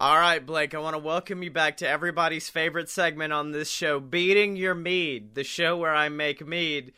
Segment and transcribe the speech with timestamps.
[0.00, 3.68] All right, Blake, I want to welcome you back to everybody's favorite segment on this
[3.68, 6.92] show, Beating Your Mead, the show where I make mead.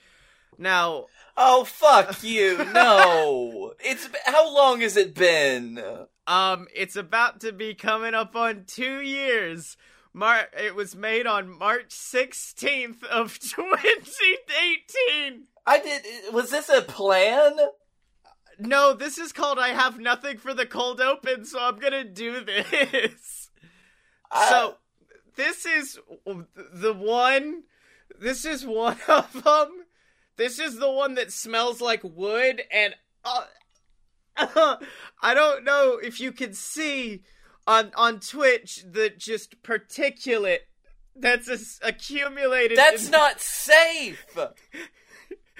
[0.58, 2.62] Now, Oh fuck you!
[2.74, 5.82] No, it's how long has it been?
[6.26, 9.78] um, it's about to be coming up on two years.
[10.12, 15.44] Mar- it was made on March 16th of 2018.
[15.66, 16.02] I did.
[16.34, 17.56] Was this a plan?
[18.60, 22.44] No, this is called I Have Nothing for the Cold Open, so I'm gonna do
[22.44, 23.50] this.
[24.48, 24.76] So,
[25.36, 25.98] this is
[26.54, 27.64] the one.
[28.20, 29.84] This is one of them.
[30.36, 33.44] This is the one that smells like wood, and uh,
[35.22, 37.22] I don't know if you can see
[37.66, 40.60] on on Twitch the just particulate
[41.16, 42.78] that's accumulated.
[42.78, 44.24] that's in- not safe.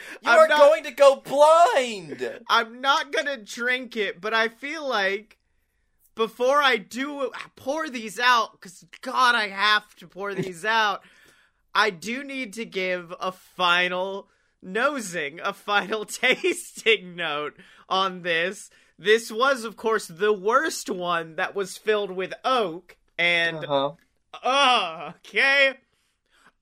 [0.23, 2.41] You I'm are not- going to go blind.
[2.49, 5.39] I'm not gonna drink it, but I feel like
[6.15, 11.03] before I do pour these out, because God, I have to pour these out.
[11.75, 14.29] I do need to give a final
[14.63, 17.57] nosing, a final tasting note
[17.89, 18.71] on this.
[18.99, 23.93] This was, of course, the worst one that was filled with oak, and Uh-huh.
[24.45, 25.75] Oh, okay.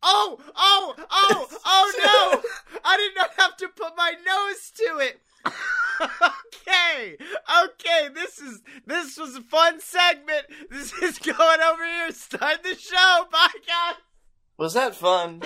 [0.03, 2.81] Oh, oh, oh, oh no!
[2.85, 5.21] I did not have to put my nose to it.
[6.01, 7.17] okay,
[7.65, 8.09] okay.
[8.15, 10.47] This is this was a fun segment.
[10.71, 12.13] This is going over here.
[12.13, 13.27] Start the show.
[13.31, 13.97] Bye, guys.
[14.57, 15.41] Was that fun?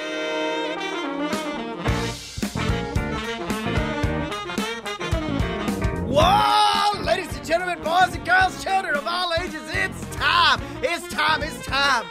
[6.14, 10.60] Whoa, ladies and gentlemen, boys and girls, children of all ages, it's time.
[10.82, 11.42] It's time.
[11.42, 12.06] It's time.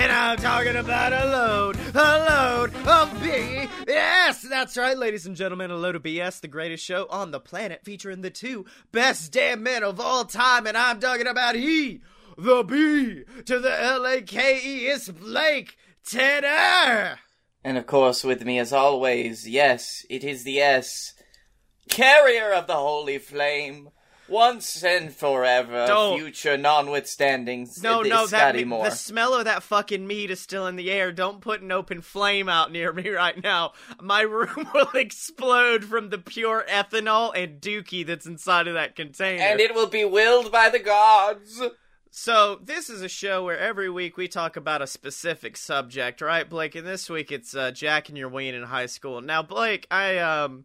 [0.00, 4.42] And I'm talking about a load, a load of BS.
[4.48, 7.80] That's right, ladies and gentlemen, a load of BS, the greatest show on the planet,
[7.82, 10.68] featuring the two best damn men of all time.
[10.68, 12.00] And I'm talking about he,
[12.36, 14.86] the B to the L A K E.
[14.86, 17.18] It's Blake Tanner.
[17.64, 21.12] And of course, with me as always, yes, it is the S,
[21.88, 23.90] carrier of the holy flame,
[24.28, 26.18] once and forever, Don't.
[26.18, 27.68] future notwithstanding.
[27.82, 31.12] No, no, that me- the smell of that fucking meat is still in the air.
[31.12, 33.72] Don't put an open flame out near me right now.
[34.00, 39.42] My room will explode from the pure ethanol and dookie that's inside of that container.
[39.42, 41.62] and it will be willed by the gods.
[42.10, 46.48] so this is a show where every week we talk about a specific subject, right,
[46.48, 46.74] Blake?
[46.74, 49.20] And this week it's uh, Jack and your ween in high school.
[49.20, 50.64] Now, Blake, I um,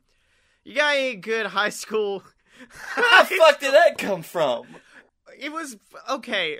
[0.64, 2.24] you got any good high school?
[2.96, 4.66] Where the fuck did that come from?
[5.40, 5.78] it was
[6.10, 6.60] okay.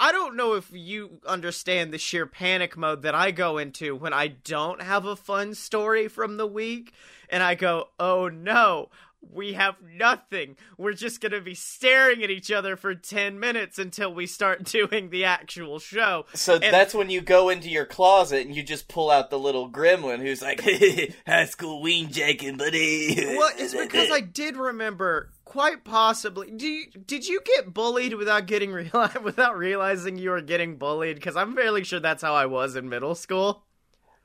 [0.00, 4.12] I don't know if you understand the sheer panic mode that I go into when
[4.12, 6.92] I don't have a fun story from the week
[7.28, 8.90] and I go, "Oh no,
[9.30, 10.56] we have nothing.
[10.76, 14.64] We're just going to be staring at each other for 10 minutes until we start
[14.72, 18.62] doing the actual show." So And- that's when you go into your closet and you
[18.62, 20.60] just pull out the little gremlin who's like,
[21.26, 23.14] high school ween jacking, buddy.
[23.36, 26.50] Well, it's because I did remember quite possibly.
[26.50, 31.16] Do you, did you get bullied without getting reali- without realizing you were getting bullied?
[31.16, 33.64] Because I'm fairly sure that's how I was in middle school.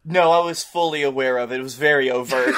[0.10, 1.60] No, I was fully aware of it.
[1.60, 2.56] It was very overt.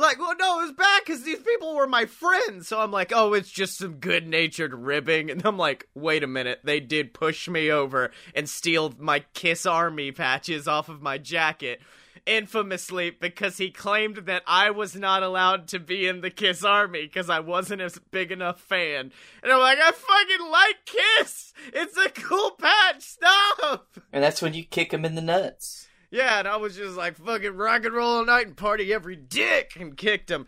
[0.00, 2.68] Like, well, no, it was bad because these people were my friends.
[2.68, 5.30] So I'm like, oh, it's just some good natured ribbing.
[5.30, 6.60] And I'm like, wait a minute.
[6.64, 11.80] They did push me over and steal my Kiss Army patches off of my jacket.
[12.26, 17.02] Infamously, because he claimed that I was not allowed to be in the Kiss Army
[17.02, 19.10] because I wasn't a big enough fan.
[19.42, 21.52] And I'm like, I fucking like Kiss!
[21.72, 23.02] It's a cool patch!
[23.02, 23.96] Stop!
[24.12, 25.88] and that's when you kick him in the nuts.
[26.10, 29.16] Yeah, and I was just like fucking rock and roll all night and party every
[29.16, 30.46] dick and kicked him.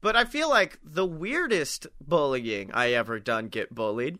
[0.00, 4.18] But I feel like the weirdest bullying I ever done get bullied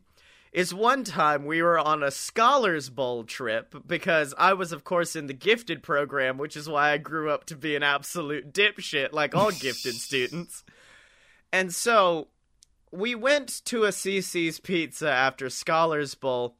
[0.50, 5.15] is one time we were on a Scholars Bowl trip because I was, of course,
[5.15, 9.12] in the gifted program, which is why I grew up to be an absolute dipshit
[9.12, 10.65] like all gifted students.
[11.53, 12.28] And so
[12.91, 16.56] we went to a Cicis Pizza after Scholars Bowl,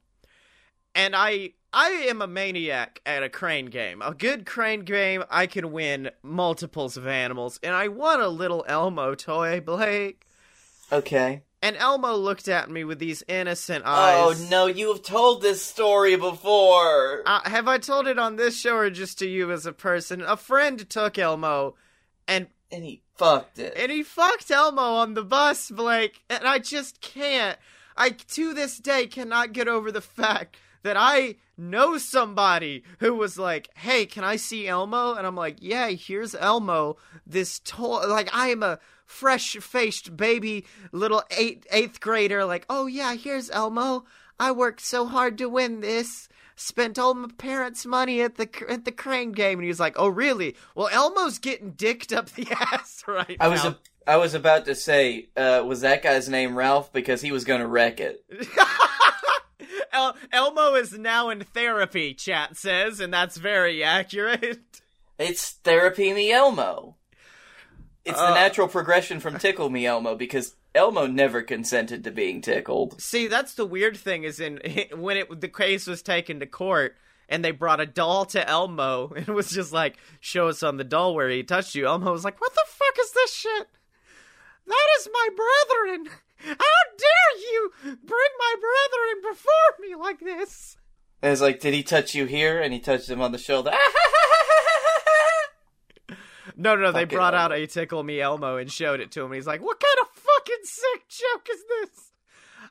[0.95, 4.01] and I I am a maniac at a crane game.
[4.01, 8.65] A good crane game, I can win multiples of animals, and I won a little
[8.67, 10.27] Elmo toy, Blake.
[10.91, 11.43] Okay.
[11.61, 14.41] And Elmo looked at me with these innocent eyes.
[14.41, 17.25] Oh no, you have told this story before.
[17.27, 20.23] Uh, have I told it on this show or just to you as a person?
[20.23, 21.75] A friend took Elmo,
[22.29, 23.75] and and he fucked it.
[23.77, 27.59] and he fucked Elmo on the bus, Blake, and I just can't.
[27.97, 33.39] I to this day cannot get over the fact that I know somebody who was
[33.39, 36.97] like, "Hey, can I see Elmo?" And I'm like, "Yeah, here's Elmo.
[37.27, 42.45] This toy, like I am a fresh-faced baby little eight eighth grader.
[42.45, 44.05] Like, oh yeah, here's Elmo.
[44.39, 46.29] I worked so hard to win this."
[46.61, 49.95] Spent all my parents' money at the at the crane game, and he was like,
[49.97, 50.57] "Oh, really?
[50.75, 53.79] Well, Elmo's getting dicked up the ass right now I was a,
[54.09, 57.61] I was about to say, uh, was that guy's name Ralph because he was going
[57.61, 58.25] to wreck it?
[59.93, 64.61] El- Elmo is now in therapy, chat says, and that's very accurate.
[65.19, 66.97] It's therapy me Elmo.
[68.05, 68.29] It's Uh.
[68.29, 73.01] the natural progression from tickle me Elmo because Elmo never consented to being tickled.
[73.03, 74.61] See, that's the weird thing is in
[74.95, 76.97] when it the case was taken to court
[77.29, 80.77] and they brought a doll to Elmo and it was just like, show us on
[80.77, 81.87] the doll where he touched you.
[81.87, 83.67] Elmo was like, what the fuck is this shit?
[84.67, 86.11] That is my brethren.
[86.39, 86.55] How
[86.99, 90.77] dare you bring my brethren before me like this?
[91.23, 92.61] And it's like, did he touch you here?
[92.61, 93.73] And he touched him on the shoulder.
[96.61, 99.31] No, no, they Fucking brought out a Tickle Me Elmo and showed it to him.
[99.33, 102.11] He's like, "What kind of fucking sick joke is this?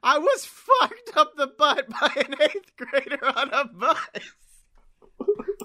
[0.04, 3.98] I was fucked up the butt by an eighth grader on a bus."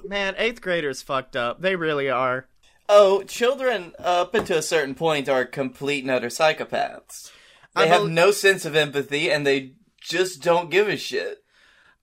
[0.04, 1.60] Man, eighth graders fucked up.
[1.62, 2.46] They really are.
[2.88, 7.32] oh, children up until a certain point are complete and utter psychopaths.
[7.74, 11.42] They I have no sense of empathy and they just don't give a shit.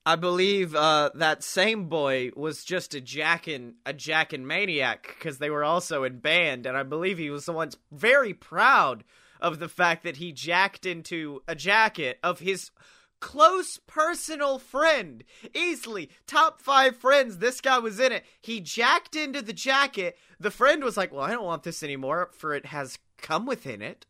[0.06, 5.50] I believe uh, that same boy was just a jackin' a jackin' maniac because they
[5.50, 9.04] were also in band, and I believe he was the one very proud
[9.40, 12.72] of the fact that he jacked into a jacket of his
[13.20, 15.24] close personal friend,
[15.54, 17.38] easily top five friends.
[17.38, 18.26] This guy was in it.
[18.42, 20.18] He jacked into the jacket.
[20.40, 23.82] The friend was like, "Well, I don't want this anymore, for it has come within
[23.82, 24.06] it."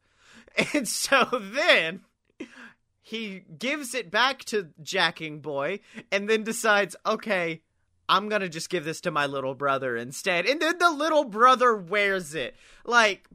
[0.74, 2.02] And so then
[3.02, 5.80] he gives it back to Jacking Boy
[6.12, 7.62] and then decides, okay,
[8.08, 10.46] I'm gonna just give this to my little brother instead.
[10.46, 12.56] And then the little brother wears it.
[12.86, 13.28] Like,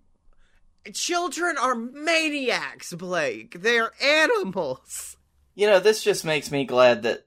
[0.93, 3.63] children are maniacs, Blake.
[3.63, 5.17] They're animals.
[5.55, 7.27] You know, this just makes me glad that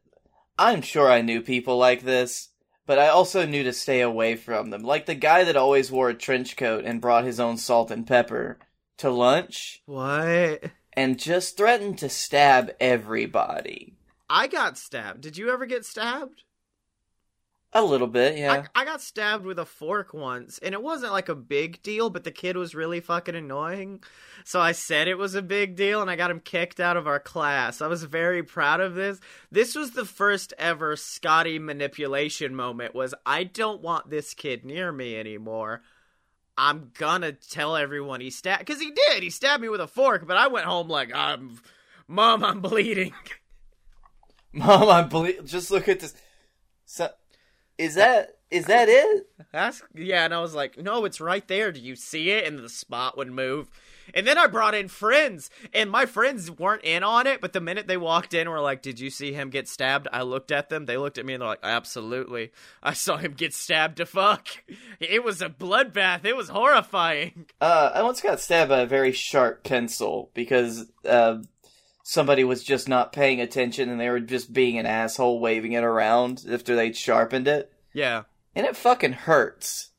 [0.59, 2.49] I'm sure I knew people like this,
[2.85, 4.83] but I also knew to stay away from them.
[4.83, 8.07] Like the guy that always wore a trench coat and brought his own salt and
[8.07, 8.57] pepper
[8.97, 10.63] to lunch What?
[10.93, 13.93] and just threatened to stab everybody.
[14.29, 15.21] I got stabbed.
[15.21, 16.43] Did you ever get stabbed?
[17.73, 18.63] A little bit, yeah.
[18.75, 22.09] I, I got stabbed with a fork once, and it wasn't like a big deal,
[22.09, 24.01] but the kid was really fucking annoying.
[24.45, 27.07] So I said it was a big deal, and I got him kicked out of
[27.07, 27.81] our class.
[27.81, 29.19] I was very proud of this.
[29.51, 32.95] This was the first ever Scottye manipulation moment.
[32.95, 35.81] Was I don't want this kid near me anymore.
[36.57, 39.23] I'm gonna tell everyone he stabbed because he did.
[39.23, 41.59] He stabbed me with a fork, but I went home like I'm,
[42.07, 43.13] mom, I'm bleeding.
[44.53, 45.45] Mom, I believe.
[45.45, 46.15] Just look at this.
[46.85, 47.09] So,
[47.77, 49.27] is that is that it?
[49.51, 51.71] That's yeah, and I was like, no, it's right there.
[51.71, 52.45] Do you see it?
[52.45, 53.69] And the spot would move.
[54.13, 57.41] And then I brought in friends, and my friends weren't in on it.
[57.41, 60.21] But the minute they walked in, were like, "Did you see him get stabbed?" I
[60.21, 60.85] looked at them.
[60.85, 62.51] They looked at me, and they're like, "Absolutely,
[62.81, 64.47] I saw him get stabbed to fuck.
[64.99, 66.25] It was a bloodbath.
[66.25, 71.39] It was horrifying." Uh, I once got stabbed by a very sharp pencil because uh,
[72.03, 75.83] somebody was just not paying attention and they were just being an asshole, waving it
[75.83, 78.23] around after they'd sharpened it, Yeah.
[78.55, 79.91] and it fucking hurts.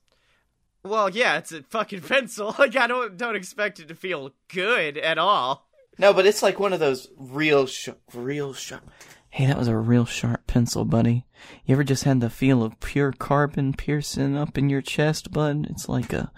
[0.85, 2.55] Well, yeah, it's a fucking pencil.
[2.59, 5.67] Like I don't don't expect it to feel good at all.
[5.99, 8.89] No, but it's like one of those real, sh- real sharp.
[9.31, 11.27] Hey, that was a real sharp pencil, buddy.
[11.67, 15.67] You ever just had the feel of pure carbon piercing up in your chest, bud?
[15.69, 16.31] It's like a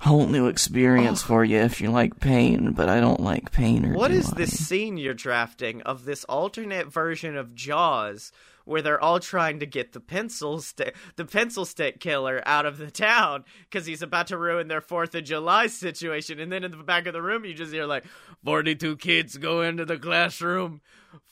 [0.00, 3.92] whole new experience for you if you like pain, but I don't like pain or
[3.94, 4.36] What is I?
[4.38, 8.32] this scene you're drafting of this alternate version of Jaws
[8.64, 12.78] where they're all trying to get the pencil stick the pencil stick killer out of
[12.78, 16.70] the town because he's about to ruin their Fourth of July situation, and then in
[16.70, 18.04] the back of the room you just hear like
[18.44, 20.80] forty-two kids go into the classroom,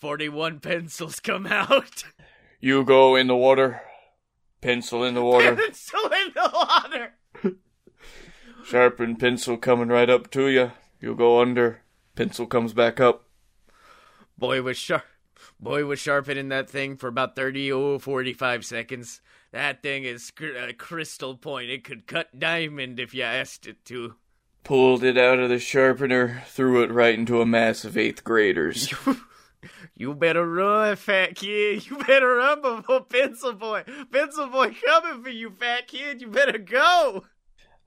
[0.01, 2.05] forty-one pencils come out,
[2.61, 3.83] You go in the water.
[4.61, 5.57] Pencil in the water.
[5.57, 7.15] pencil in the water.
[8.65, 10.71] Sharpened pencil coming right up to you.
[11.01, 11.81] You go under.
[12.15, 13.25] Pencil comes back up.
[14.39, 15.03] Boy was sharp.
[15.62, 19.21] Boy was sharpening that thing for about 30 oh 45 seconds.
[19.52, 21.71] That thing is a crystal point.
[21.71, 24.16] It could cut diamond if you asked it to.
[24.64, 28.92] Pulled it out of the sharpener, threw it right into a mass of eighth graders.
[29.95, 31.87] You better run, fat kid.
[31.87, 33.85] You better run before Pencil Boy.
[34.11, 36.21] Pencil Boy coming for you, fat kid.
[36.21, 37.23] You better go.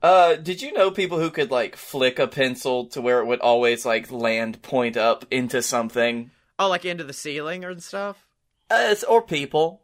[0.00, 3.40] Uh, did you know people who could like flick a pencil to where it would
[3.40, 6.30] always like land point up into something?
[6.58, 8.26] Oh, like into the ceiling or stuff?
[8.70, 9.82] Uh, or people.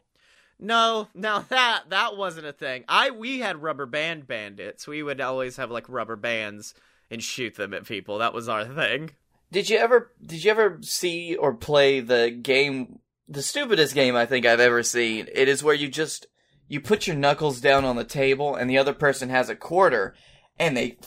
[0.59, 2.85] No, now that that wasn't a thing.
[2.87, 4.87] I we had rubber band bandits.
[4.87, 6.73] We would always have like rubber bands
[7.11, 8.19] and shoot them at people.
[8.19, 9.11] That was our thing.
[9.51, 14.25] Did you ever did you ever see or play the game the stupidest game I
[14.25, 15.27] think I've ever seen?
[15.33, 16.27] It is where you just
[16.67, 20.15] you put your knuckles down on the table and the other person has a quarter
[20.57, 20.97] and they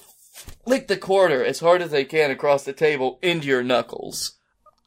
[0.65, 4.36] flick the quarter as hard as they can across the table into your knuckles.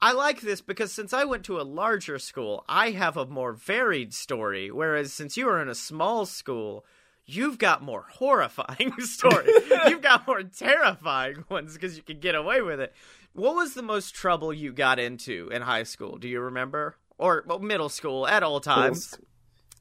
[0.01, 3.51] I like this because since I went to a larger school, I have a more
[3.53, 4.71] varied story.
[4.71, 6.85] Whereas since you were in a small school,
[7.25, 9.51] you've got more horrifying stories.
[9.87, 12.93] you've got more terrifying ones because you can get away with it.
[13.33, 16.17] What was the most trouble you got into in high school?
[16.17, 16.95] Do you remember?
[17.17, 19.17] Or well, middle school at all times?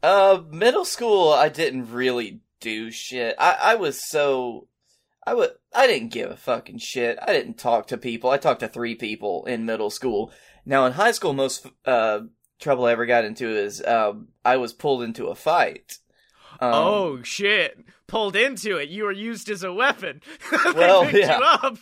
[0.03, 3.37] Uh, middle school, I didn't really do shit.
[3.39, 4.67] I, I was so
[5.29, 7.19] I would I didn't give a fucking shit.
[7.21, 8.31] I didn't talk to people.
[8.31, 10.33] I talked to three people in middle school.
[10.65, 12.21] Now in high school, most uh,
[12.59, 15.99] trouble I ever got into is um, I was pulled into a fight.
[16.61, 17.79] Um, oh shit!
[18.07, 18.89] Pulled into it.
[18.89, 20.23] You were used as a weapon.
[20.75, 21.73] Well, yeah.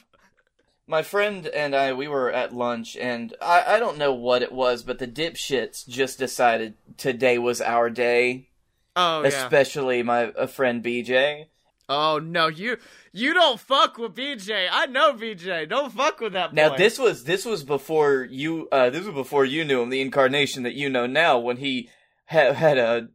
[0.89, 4.51] my friend and I we were at lunch, and I I don't know what it
[4.51, 8.49] was, but the dipshits just decided today was our day.
[8.97, 9.29] Oh yeah.
[9.29, 11.47] Especially my a friend BJ.
[11.89, 12.79] Oh no, you
[13.13, 14.69] you don't fuck with BJ.
[14.71, 15.69] I know BJ.
[15.69, 16.57] Don't fuck with that boy.
[16.57, 20.01] Now this was this was before you uh this was before you knew him, the
[20.01, 21.89] incarnation that you know now when he
[22.27, 23.09] ha- had a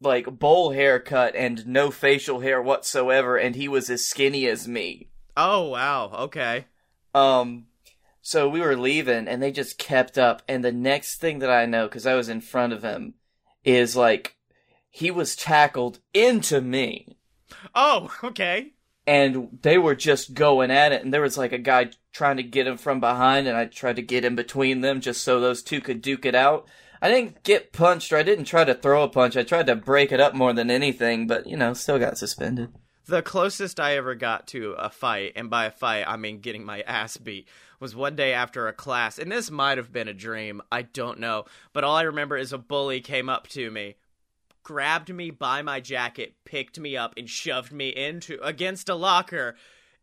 [0.00, 5.10] like bowl haircut and no facial hair whatsoever and he was as skinny as me.
[5.36, 6.10] Oh wow.
[6.24, 6.66] Okay.
[7.14, 7.66] Um
[8.20, 11.66] so we were leaving and they just kept up and the next thing that I
[11.66, 13.14] know cuz I was in front of him
[13.64, 14.36] is like
[14.90, 17.17] he was tackled into me
[17.80, 18.72] Oh okay.
[19.06, 22.42] and they were just going at it and there was like a guy trying to
[22.42, 25.62] get him from behind and I tried to get in between them just so those
[25.62, 26.66] two could duke it out.
[27.00, 29.36] I didn't get punched or I didn't try to throw a punch.
[29.36, 32.70] I tried to break it up more than anything, but you know, still got suspended.
[33.06, 36.66] The closest I ever got to a fight, and by a fight I mean getting
[36.66, 37.48] my ass beat,
[37.80, 40.60] was one day after a class, and this might have been a dream.
[40.70, 43.94] I don't know, but all I remember is a bully came up to me,
[44.68, 49.56] grabbed me by my jacket, picked me up, and shoved me into against a locker.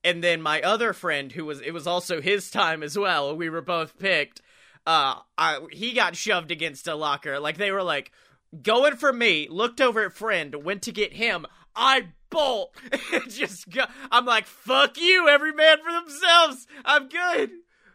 [0.03, 3.37] And then my other friend, who was it was also his time as well.
[3.37, 4.41] We were both picked.
[4.87, 7.39] Uh, I, he got shoved against a locker.
[7.39, 8.11] Like they were like
[8.59, 9.47] going for me.
[9.51, 11.45] Looked over at friend, went to get him.
[11.75, 12.75] I bolt.
[13.29, 16.65] Just go, I'm like, fuck you, every man for themselves.
[16.83, 17.51] I'm good.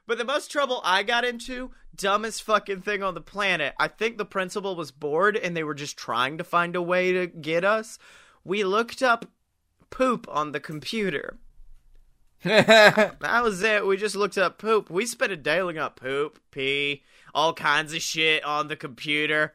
[0.06, 3.74] But the most trouble I got into, dumbest fucking thing on the planet.
[3.78, 7.12] I think the principal was bored and they were just trying to find a way
[7.12, 7.98] to get us.
[8.42, 9.26] We looked up
[9.90, 11.38] poop on the computer.
[12.42, 13.86] That was it.
[13.86, 14.88] We just looked up poop.
[14.88, 17.02] We spent a day looking up poop, pee,
[17.34, 19.52] all kinds of shit on the computer.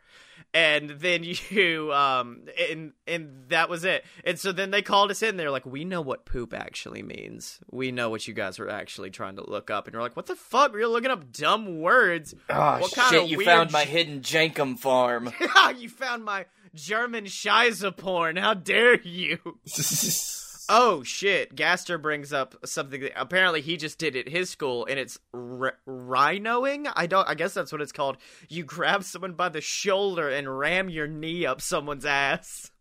[0.55, 4.05] And then you, um, and and that was it.
[4.23, 5.35] And so then they called us in.
[5.35, 7.59] They're like, "We know what poop actually means.
[7.69, 10.27] We know what you guys were actually trying to look up." And you're like, "What
[10.27, 10.71] the fuck?
[10.71, 12.33] You're looking up dumb words.
[12.49, 15.31] Oh What kind shit, of you weird found my hidden Jankum farm.
[15.77, 18.37] you found my German Scheisse porn.
[18.37, 19.39] How dare you?"
[20.69, 21.55] Oh shit!
[21.55, 25.77] Gaster brings up something that apparently he just did at his school, and it's r-
[25.87, 26.91] rhinoing.
[26.95, 27.27] I don't.
[27.27, 28.17] I guess that's what it's called.
[28.49, 32.71] You grab someone by the shoulder and ram your knee up someone's ass.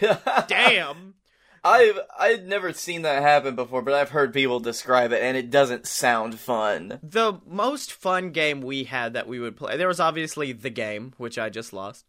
[0.48, 1.14] Damn.
[1.64, 5.48] I've I've never seen that happen before, but I've heard people describe it and it
[5.50, 6.98] doesn't sound fun.
[7.04, 9.76] The most fun game we had that we would play.
[9.76, 12.04] There was obviously the game, which I just lost.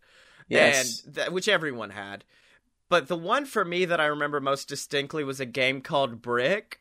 [0.49, 1.03] Yes.
[1.05, 2.23] and th- which everyone had.
[2.93, 6.79] But the one for me that I remember most distinctly was a game called Brick.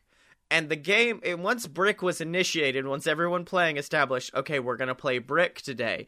[0.51, 5.17] And the game, once Brick was initiated, once everyone playing established, okay, we're gonna play
[5.17, 6.05] Brick today,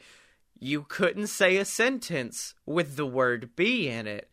[0.59, 4.29] you couldn't say a sentence with the word "be" in it,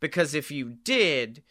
[0.00, 1.44] because if you did,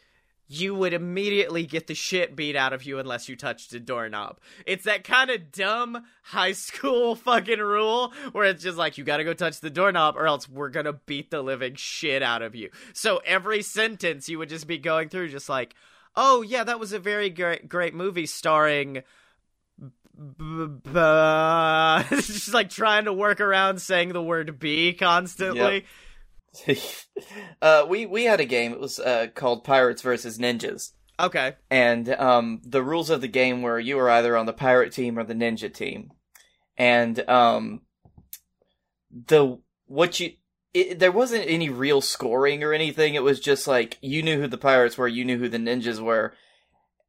[0.46, 4.38] you would immediately get the shit beat out of you unless you touched a doorknob.
[4.66, 9.24] It's that kind of dumb high school fucking rule where it's just like you gotta
[9.24, 12.70] go touch the doorknob or else we're gonna beat the living shit out of you.
[12.92, 15.74] So every sentence you would just be going through just like,
[16.14, 19.02] oh yeah, that was a very great great movie starring.
[22.10, 25.86] Just like trying to work around saying the word "b" constantly.
[27.62, 28.72] uh, we we had a game.
[28.72, 31.54] It was uh, called Pirates versus Ninjas, Okay.
[31.70, 35.18] and um, the rules of the game were you were either on the pirate team
[35.18, 36.10] or the ninja team,
[36.76, 37.82] and um,
[39.10, 40.32] the what you
[40.72, 43.14] it, there wasn't any real scoring or anything.
[43.14, 46.00] It was just like you knew who the pirates were, you knew who the ninjas
[46.00, 46.34] were,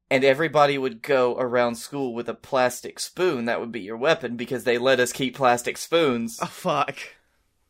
[0.10, 3.46] and everybody would go around school with a plastic spoon.
[3.46, 6.38] That would be your weapon because they let us keep plastic spoons.
[6.42, 6.98] Oh fuck.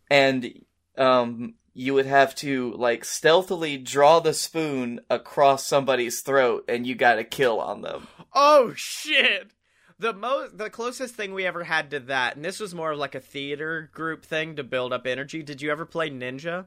[0.10, 0.54] and
[0.98, 6.96] um, you would have to like stealthily draw the spoon across somebody's throat, and you
[6.96, 8.08] got a kill on them.
[8.34, 9.52] Oh shit!
[10.00, 12.98] The most, the closest thing we ever had to that, and this was more of
[12.98, 15.44] like a theater group thing to build up energy.
[15.44, 16.66] Did you ever play Ninja?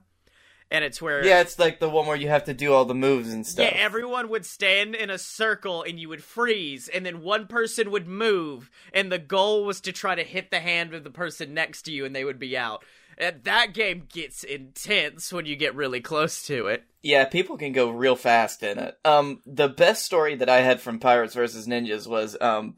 [0.70, 2.94] And it's where Yeah, it's like the one where you have to do all the
[2.94, 3.64] moves and stuff.
[3.64, 7.90] Yeah, everyone would stand in a circle and you would freeze, and then one person
[7.90, 11.54] would move, and the goal was to try to hit the hand of the person
[11.54, 12.84] next to you, and they would be out.
[13.18, 16.84] And that game gets intense when you get really close to it.
[17.02, 18.94] Yeah, people can go real fast in it.
[19.04, 22.76] Um, the best story that I had from Pirates versus Ninjas was um,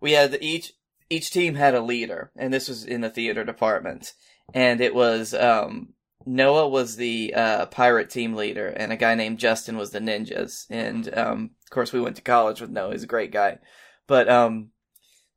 [0.00, 0.72] we had each
[1.10, 4.14] each team had a leader, and this was in the theater department,
[4.54, 5.94] and it was um
[6.26, 10.66] Noah was the uh, pirate team leader, and a guy named Justin was the ninjas.
[10.70, 13.58] And um, of course, we went to college with Noah; he's a great guy.
[14.06, 14.70] But um,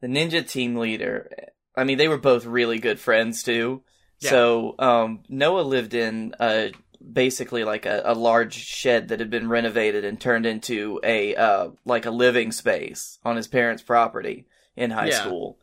[0.01, 1.29] the ninja team leader,
[1.75, 3.83] I mean, they were both really good friends too.
[4.19, 4.29] Yeah.
[4.31, 6.71] So um, Noah lived in a
[7.13, 11.69] basically like a, a large shed that had been renovated and turned into a uh,
[11.85, 15.21] like a living space on his parents' property in high Yeah.
[15.23, 15.57] school.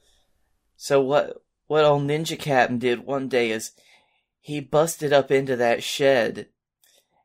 [0.77, 3.73] So what what old Ninja Captain did one day is
[4.41, 6.49] he busted up into that shed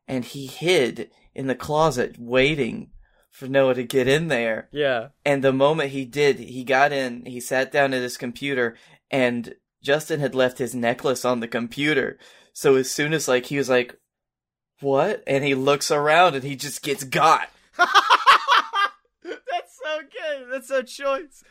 [0.08, 2.90] and he hid in the closet waiting
[3.30, 4.68] for Noah to get in there.
[4.72, 5.08] Yeah.
[5.24, 8.76] And the moment he did, he got in, he sat down at his computer
[9.10, 12.18] and Justin had left his necklace on the computer.
[12.52, 13.96] So as soon as like he was like,
[14.80, 17.48] "What?" and he looks around and he just gets got.
[19.22, 20.46] That's so good.
[20.50, 21.44] That's so choice.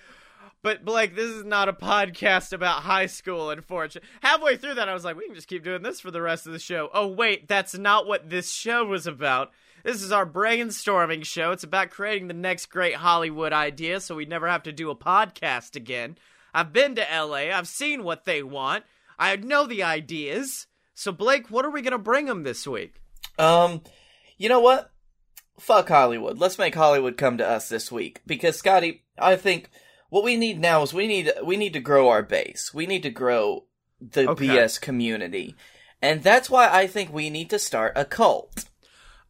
[0.61, 4.09] But Blake, this is not a podcast about high school, unfortunately.
[4.21, 6.45] Halfway through that, I was like, we can just keep doing this for the rest
[6.45, 6.89] of the show.
[6.93, 9.51] Oh, wait, that's not what this show was about.
[9.85, 11.51] This is our brainstorming show.
[11.51, 14.95] It's about creating the next great Hollywood idea so we never have to do a
[14.95, 16.17] podcast again.
[16.53, 18.83] I've been to LA, I've seen what they want,
[19.17, 20.67] I know the ideas.
[20.93, 22.95] So, Blake, what are we going to bring them this week?
[23.37, 23.81] Um,
[24.37, 24.91] you know what?
[25.59, 26.37] Fuck Hollywood.
[26.37, 29.69] Let's make Hollywood come to us this week because Scottye, I think
[30.09, 32.73] what we need now is we need we need to grow our base.
[32.73, 33.65] We need to grow
[34.01, 34.47] the Okay.
[34.47, 35.55] BS community.
[36.01, 38.65] And that's why I think we need to start a cult.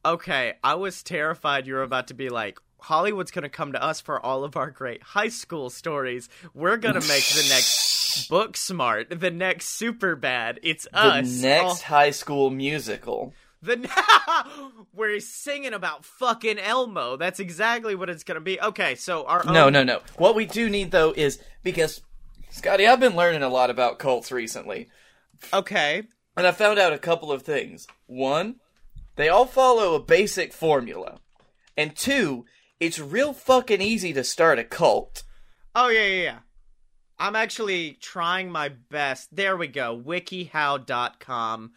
[0.05, 4.01] Okay, I was terrified you were about to be like, Hollywood's gonna come to us
[4.01, 6.29] for all of our great high school stories.
[6.53, 10.59] We're gonna make the next book smart, the next super bad.
[10.63, 11.35] It's The us.
[11.37, 13.33] The next all- high school musical.
[13.61, 13.89] the
[14.93, 17.17] we're singing about fucking Elmo.
[17.17, 18.59] That's exactly what it's gonna be.
[18.59, 20.01] Okay, so our No, own- no, no.
[20.17, 22.01] What we do need though is because
[22.51, 24.87] Scottye, I've been learning a lot about cults recently.
[25.53, 26.03] Okay,
[26.35, 27.85] And I found out a couple of things.
[28.07, 28.55] One,
[29.17, 31.19] they all follow a basic formula.
[31.77, 32.45] And two,
[32.79, 35.23] it's real fucking easy to start a cult.
[35.75, 36.39] Oh yeah, yeah, yeah.
[37.19, 39.35] I'm actually trying my best.
[39.35, 40.01] There we go.
[40.01, 41.71] WikiHow.com.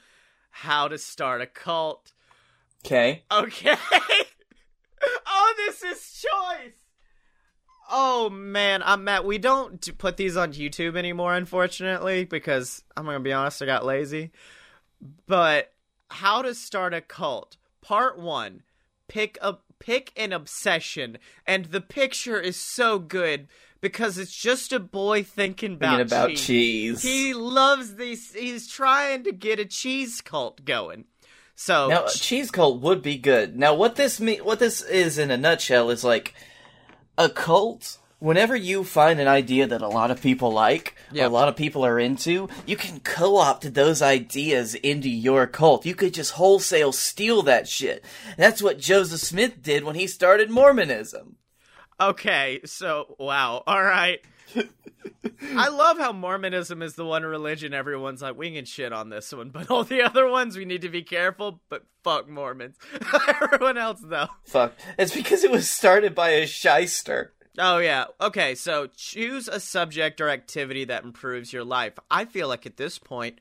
[0.51, 2.13] How to start a cult.
[2.85, 3.25] Okay?
[3.31, 3.75] Okay.
[5.27, 6.73] oh, this is choice.
[7.91, 9.25] Oh man, I'm Matt.
[9.25, 13.85] We don't put these on YouTube anymore, unfortunately, because I'm gonna be honest, I got
[13.85, 14.31] lazy.
[15.27, 15.73] But
[16.09, 18.63] how to start a cult, part one.
[19.09, 23.49] Pick a pick an obsession, and the picture is so good
[23.81, 26.47] because it's just a boy thinking about, Thinking about cheese.
[26.47, 27.03] cheese.
[27.03, 28.33] He loves these.
[28.33, 31.07] He's trying to get a cheese cult going.
[31.57, 33.59] So Now, a cheese cult would be good.
[33.59, 36.33] Now, what this me- what this is in a nutshell is like
[37.19, 37.99] a cult.
[38.23, 41.29] Whenever you find an idea that a lot of people like, Yep.
[41.29, 45.85] a lot of people are into, you can co-opt those ideas into your cult.
[45.85, 48.05] You could just wholesale steal that shit.
[48.37, 51.35] That's what Joseph Smith did when he started Mormonism.
[52.01, 54.21] Okay, so wow, all right.
[55.57, 59.33] I love how Mormonism is the one religion everyone's like, we can shit on this
[59.33, 61.61] one, but all the other ones we need to be careful.
[61.69, 62.77] But fuck Mormons.
[63.43, 64.29] Everyone else though.
[64.45, 64.75] Fuck.
[64.97, 67.33] It's because it was started by a shyster.
[67.59, 68.07] Oh yeah.
[68.21, 71.95] Okay, so choose a subject or activity that improves your life.
[72.11, 73.41] I feel like at this point,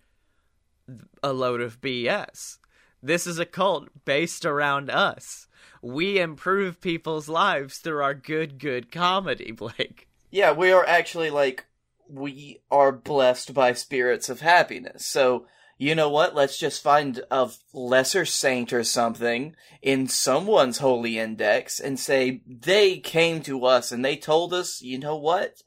[1.23, 2.57] a load of BS.
[3.01, 5.47] This is a cult based around us.
[5.81, 10.07] We improve people's lives through our good, good comedy, Blake.
[10.29, 11.65] Yeah, we are actually like
[12.07, 15.05] we are blessed by spirits of happiness.
[15.05, 15.47] So,
[15.81, 16.35] you know what?
[16.35, 22.99] Let's just find a lesser saint or something in someone's holy index and say they
[22.99, 25.63] came to us and they told us, you know what?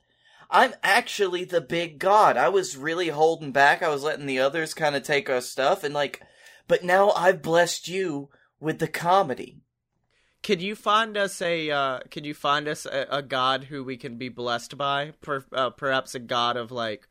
[0.48, 2.36] I'm actually the big god.
[2.36, 3.82] I was really holding back.
[3.82, 6.22] I was letting the others kind of take our stuff and like,
[6.68, 8.28] but now I've blessed you
[8.60, 9.62] with the comedy.
[10.44, 13.96] Can you find us a uh, can you find us a, a god who we
[13.96, 15.14] can be blessed by?
[15.22, 17.08] Per, uh, perhaps a god of like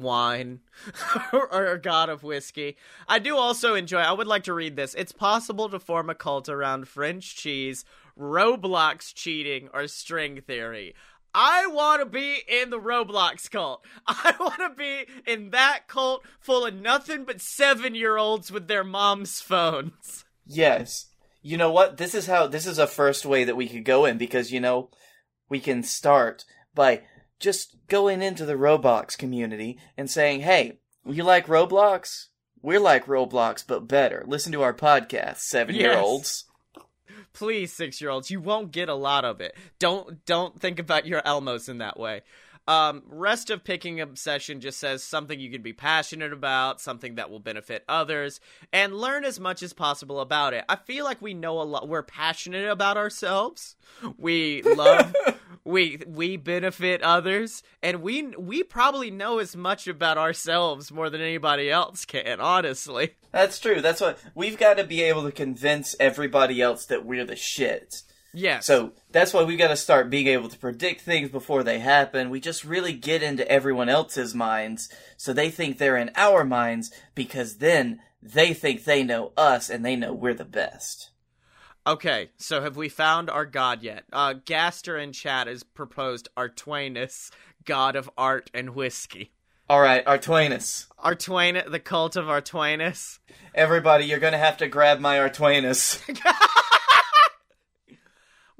[0.00, 0.60] wine
[1.32, 2.76] or, or god of whiskey.
[3.08, 4.00] I do also enjoy.
[4.00, 4.94] I would like to read this.
[4.94, 7.84] It's possible to form a cult around French cheese,
[8.18, 10.94] Roblox cheating, or string theory.
[11.38, 13.84] I want to be in the Roblox cult.
[14.06, 18.68] I want to be in that cult full of nothing but seven year olds with
[18.68, 20.24] their mom's phones.
[20.48, 21.06] Yes.
[21.42, 21.96] You know what?
[21.96, 24.60] This is how this is a first way that we could go in because you
[24.60, 24.90] know
[25.48, 27.02] we can start by
[27.38, 32.26] just going into the Roblox community and saying, "Hey, you like Roblox?
[32.62, 34.24] We're like Roblox but better.
[34.26, 36.44] Listen to our podcast, 7-year-olds."
[37.32, 39.54] Please, six year olds, you won't get a lot of it.
[39.78, 42.22] Don't don't think about your Elmos in that way.
[42.68, 47.30] Um, rest of picking obsession just says something you can be passionate about, something that
[47.30, 48.40] will benefit others,
[48.72, 50.64] and learn as much as possible about it.
[50.68, 51.88] I feel like we know a lot.
[51.88, 53.76] We're passionate about ourselves.
[54.18, 55.14] We love.
[55.64, 61.20] we we benefit others, and we we probably know as much about ourselves more than
[61.20, 62.40] anybody else can.
[62.40, 63.80] Honestly, That's true.
[63.80, 68.02] That's what we've got to be able to convince everybody else that we're the shit.
[68.36, 68.66] Yes.
[68.66, 72.30] So that's why we got to start being able to predict things before they happen.
[72.30, 76.92] We just really get into everyone else's minds so they think they're in our minds
[77.14, 81.10] because then they think they know us and they know we're the best.
[81.86, 84.04] Okay, so have we found our god yet?
[84.12, 87.30] Uh, Gaster in chat has proposed Artwainus,
[87.64, 89.30] god of art and whiskey.
[89.68, 90.86] All right, Artwainus.
[90.98, 93.18] Artwain, the cult of Artwainus.
[93.54, 96.00] Everybody, you're going to have to grab my Artwainus.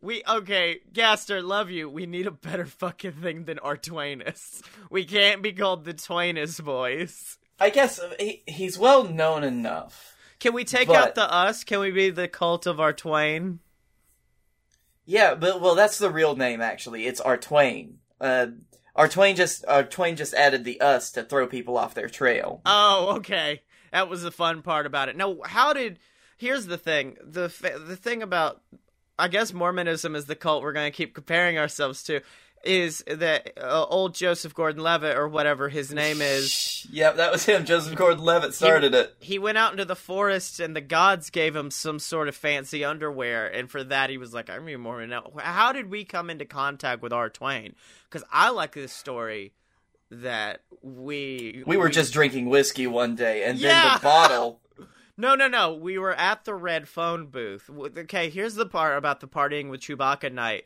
[0.06, 1.90] We okay, Gaster, love you.
[1.90, 4.62] We need a better fucking thing than Artwainus.
[4.88, 7.38] We can't be called the Twainus boys.
[7.58, 10.14] I guess he, he's well known enough.
[10.38, 11.64] Can we take But- out the us?
[11.64, 13.58] Can we be the cult of Artwain?
[15.04, 17.06] Yeah, but well, that's the real name actually.
[17.08, 17.94] It's Artwain.
[18.20, 18.46] Uh,
[18.96, 22.60] Artwain just Artwain just added the us to throw people off their trail.
[22.64, 23.62] Oh, okay.
[23.90, 25.16] That was the fun part about it.
[25.16, 25.98] Now, how did?
[26.36, 27.16] Here's the thing.
[27.24, 28.62] The fa- the thing about,
[29.18, 32.20] I guess Mormonism is the cult we're going to keep comparing ourselves to.
[32.64, 36.86] Is that uh, old Joseph Gordon-Levitt or whatever his name is?
[36.90, 37.64] Yep, that was him.
[37.64, 39.14] Joseph Gordon-Levitt started it.
[39.20, 42.84] He went out into the forest and the gods gave him some sort of fancy
[42.84, 46.28] underwear, and for that he was like, "I'm a Mormon." Now, how did we come
[46.28, 47.30] into contact with R.
[47.30, 47.76] Twain?
[48.10, 49.52] Because I like this story
[50.10, 54.60] that we We were just drinking whiskey one day, and then the bottle.
[55.16, 55.72] No, no, no.
[55.74, 57.70] We were at the red phone booth.
[57.70, 60.64] Okay, here's the part about the partying with Chewbacca night.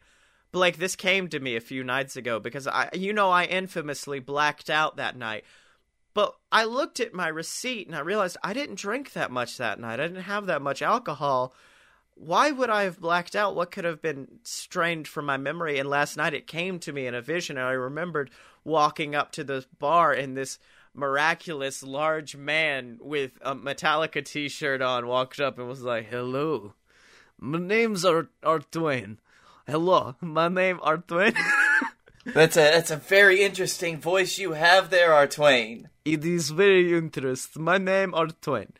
[0.52, 4.18] Blake, this came to me a few nights ago because I, you know, I infamously
[4.18, 5.44] blacked out that night.
[6.12, 9.78] But I looked at my receipt and I realized I didn't drink that much that
[9.78, 10.00] night.
[10.00, 11.54] I didn't have that much alcohol.
[12.14, 13.54] Why would I have blacked out?
[13.54, 15.78] What could have been strained from my memory?
[15.78, 18.30] And last night it came to me in a vision, and I remembered
[18.64, 20.58] walking up to the bar in this
[20.94, 26.74] miraculous large man with a Metallica t-shirt on walked up and was like, "Hello,
[27.38, 29.18] my name's Art Art Twain.
[29.66, 31.34] Hello, my name Art Twain.
[32.26, 35.86] That's a that's a very interesting voice you have there, Artwain.
[36.04, 37.62] it is very interesting.
[37.62, 38.72] My name Art Twain."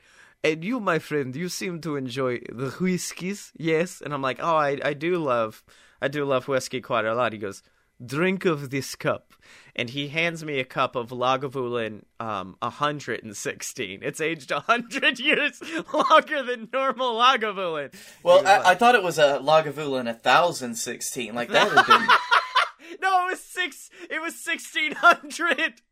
[0.42, 4.00] And you, my friend, you seem to enjoy the whiskeys, yes?
[4.00, 5.62] And I'm like, oh, I, I do love,
[6.00, 7.34] I do love whiskey quite a lot.
[7.34, 7.62] He goes,
[8.04, 9.34] drink of this cup,
[9.76, 14.00] and he hands me a cup of Lagavulin, um, 116.
[14.02, 15.60] It's aged 100 years
[15.92, 17.94] longer than normal Lagavulin.
[18.22, 21.34] Well, I, like- I thought it was a Lagavulin 1016.
[21.34, 22.08] Like that would have been.
[23.00, 23.90] no, it was six.
[24.10, 25.82] It was 1600.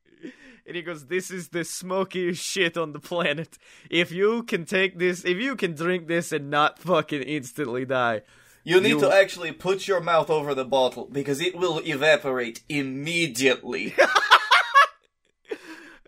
[0.67, 3.57] And he goes, "This is the smokiest shit on the planet.
[3.89, 8.21] If you can take this, if you can drink this and not fucking instantly die,
[8.65, 12.63] You need You- to actually put your mouth over the bottle because it will evaporate
[12.69, 13.95] immediately.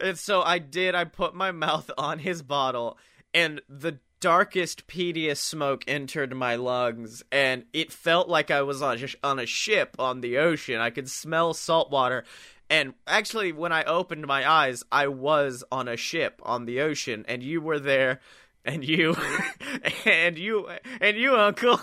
[0.03, 0.95] And so I did.
[0.95, 2.97] I put my mouth on his bottle,
[3.35, 8.99] and the darkest, peatiest smoke entered my lungs, and it felt like I was on
[8.99, 10.81] a, on a ship on the ocean.
[10.81, 12.25] I could smell salt water.
[12.71, 17.25] And actually, when I opened my eyes, I was on a ship on the ocean,
[17.29, 18.21] and you were there,
[18.65, 19.17] and you,
[20.07, 20.69] and you,
[21.01, 21.79] and you, Uncle.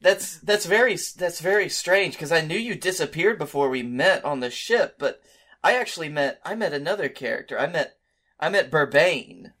[0.00, 4.40] That's that's very that's very strange because I knew you disappeared before we met on
[4.40, 5.22] the ship, but
[5.64, 7.58] I actually met I met another character.
[7.58, 7.96] I met
[8.38, 9.52] I met Burbaine.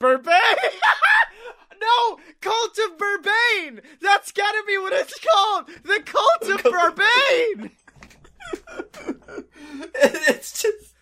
[0.00, 0.56] Burbaine!
[1.80, 2.18] no!
[2.40, 3.80] Cult of Burbaine!
[4.00, 5.68] That's gotta be what it's called!
[5.84, 7.70] The Cult of Burbaine!
[9.94, 10.94] it's just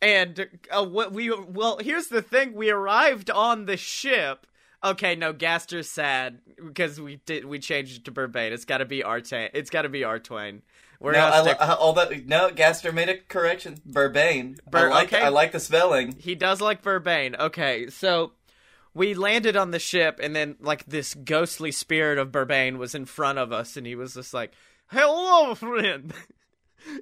[0.00, 4.46] And uh, what we well, here's the thing: we arrived on the ship.
[4.82, 8.52] Okay, no, Gaster's sad because we did we changed it to Burbaine.
[8.52, 9.50] It's got to be Artane.
[9.52, 10.60] It's got to be Artwain.
[11.00, 11.60] We're no, I, stick.
[11.60, 13.78] although no, Gaster made a correction.
[13.88, 14.58] Burbaine.
[14.70, 15.22] Bur- I like okay.
[15.22, 16.16] I like the spelling.
[16.18, 17.38] he does like Burbaine.
[17.38, 18.32] Okay, so
[18.94, 23.04] we landed on the ship, and then like this ghostly spirit of Burbaine was in
[23.04, 24.52] front of us, and he was just like,
[24.88, 26.12] "Hello, friend.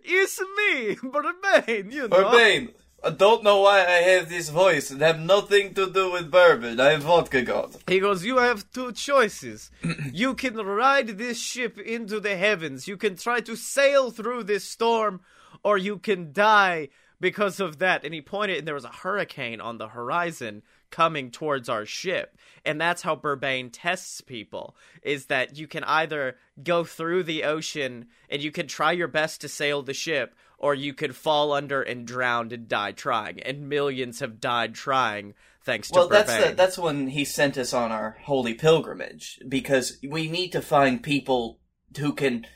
[0.03, 1.93] It's me, Burbaine.
[1.93, 2.73] You know." Burbaine.
[3.05, 6.81] I don't know why I have this voice and have nothing to do with bourbon.
[6.81, 7.77] I am vodka god.
[7.87, 9.71] He goes, You have two choices.
[10.13, 12.89] you can ride this ship into the heavens.
[12.89, 15.21] You can try to sail through this storm,
[15.63, 16.89] or you can die
[17.21, 18.05] because of that.
[18.05, 22.37] And he pointed, and there was a hurricane on the horizon coming towards our ship.
[22.65, 28.07] And that's how Burbaine tests people is that you can either go through the ocean
[28.31, 31.83] and you can try your best to sail the ship, or you could fall under
[31.83, 33.41] and drown and die trying.
[33.43, 37.73] And millions have died trying thanks to Well, that's the, that's when he sent us
[37.73, 41.61] on our holy pilgrimage because we need to find people
[41.99, 42.47] who can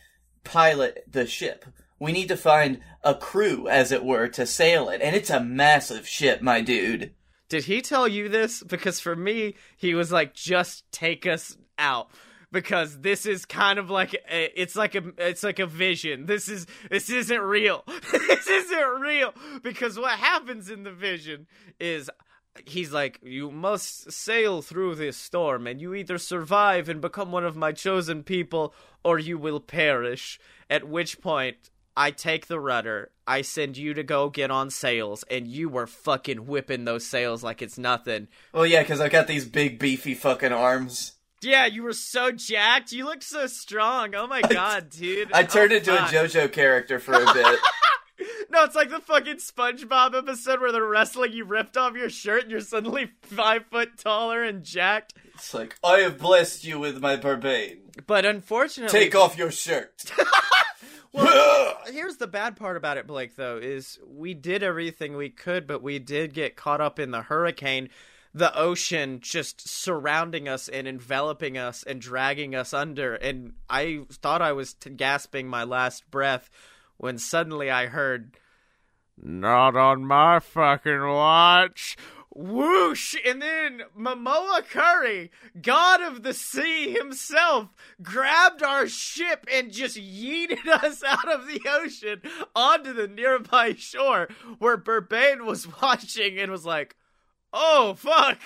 [0.45, 1.65] pilot the ship.
[1.99, 5.41] We need to find a crew, as it were, to sail it, and it's a
[5.41, 7.13] massive ship, my dude.
[7.51, 8.63] Did he tell you this?
[8.63, 12.11] Because for me, he was like, just take us out.
[12.53, 16.27] Because this is kind of like a, it's like a it's like a vision.
[16.27, 17.85] This is this isn't real.
[18.13, 19.33] this isn't real.
[19.63, 21.47] Because what happens in the vision
[21.79, 22.11] is
[22.67, 27.45] he's like, you must sail through this storm, and you either survive and become one
[27.45, 30.39] of my chosen people, or you will perish.
[30.69, 35.25] At which point, I take the rudder, I send you to go get on sails,
[35.31, 38.29] and you were fucking whipping those sails like it's nothing.
[38.53, 41.13] Well, yeah, because I've got these big, beefy fucking arms.
[41.43, 42.93] Yeah, you were so jacked.
[42.93, 44.15] You looked so strong.
[44.15, 45.33] Oh my god, dude.
[45.33, 45.99] I turned Oh, into a.
[46.07, 47.59] JoJo character for a bit.
[48.53, 51.33] No, it's like the fucking SpongeBob episode where they're wrestling.
[51.33, 55.15] You ripped off your shirt, and you're suddenly five foot taller and jacked.
[55.37, 57.79] it's like, I have blessed you with my Burbaine.
[58.09, 60.03] But unfortunately, Take off your shirt.
[61.93, 65.81] Here's the bad part about it, Blake, though, is we did everything we could, but
[65.83, 67.89] we did get caught up in the hurricane,
[68.33, 73.15] the ocean just surrounding us and enveloping us and dragging us under.
[73.15, 76.51] And I thought I was t- gasping my last breath
[76.97, 78.37] when suddenly I heard,
[79.21, 81.97] Not on my fucking watch.
[82.33, 83.17] Whoosh!
[83.27, 90.65] And then Momoa Curry, god of the sea himself, grabbed our ship and just yeeted
[90.85, 92.23] us out of the ocean
[92.55, 94.29] onto the nearby shore
[94.61, 96.95] where Burbaine was watching and was like,
[97.53, 98.39] Oh, fuck!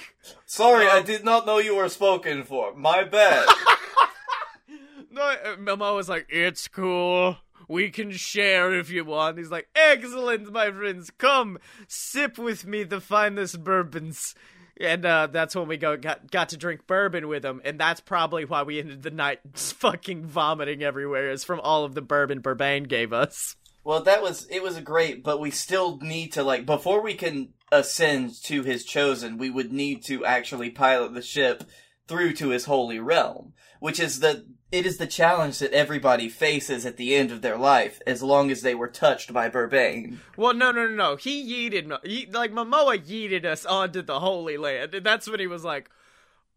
[0.47, 2.75] Sorry, I did not know you were spoken for.
[2.75, 3.47] My bad.
[5.15, 7.37] No, uh, Momoa was like, It's cool.
[7.69, 9.39] We can share if you want.
[9.39, 11.11] He's like, Excellent, my friends.
[11.19, 14.35] Come, sip with me the finest bourbons.
[14.81, 18.01] And uh, that's when we go got got to drink bourbon with him, and that's
[18.01, 21.31] probably why we ended the night fucking vomiting everywhere.
[21.31, 23.55] Is from all of the bourbon Burbaine gave us.
[23.85, 27.15] Well, that was it was a great, but we still need to like before we
[27.15, 31.65] can ascend to his chosen, we would need to actually pilot the ship
[32.09, 36.85] through to his holy realm, which is the it is the challenge that everybody faces
[36.85, 40.19] at the end of their life as long as they were touched by Burbaine.
[40.37, 41.17] Well, no, no, no, no.
[41.17, 41.89] He yeeted,
[42.33, 45.91] like Momoa yeeted us onto the Holy Land, and that's when he was like,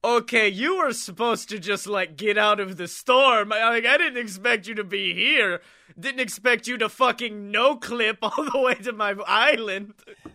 [0.08, 3.52] "Okay, you were supposed to just like get out of the storm.
[3.52, 5.62] I, like, I didn't expect you to be here.
[6.00, 9.94] Didn't expect you to fucking no clip all the way to my island."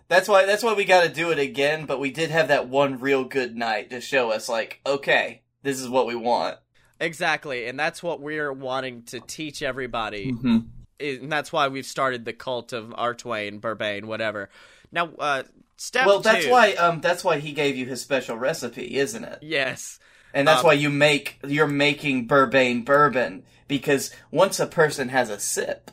[0.08, 2.68] That's why that's why we got to do it again, but we did have that
[2.68, 6.58] one real good night to show us like, okay, this is what we want.
[7.00, 10.32] Exactly, and that's what we're wanting to teach everybody.
[10.32, 10.58] Mm-hmm.
[11.00, 14.50] And that's why we've started the cult of Artwain, Burbaine, whatever.
[14.92, 15.42] Now, uh,
[15.82, 19.24] step Well, that's two- why um that's why he gave you his special recipe, isn't
[19.24, 19.38] it?
[19.42, 19.98] Yes.
[20.34, 25.28] And that's Um, why you make you're making Burbaine bourbon because once a person has
[25.30, 25.90] a sip,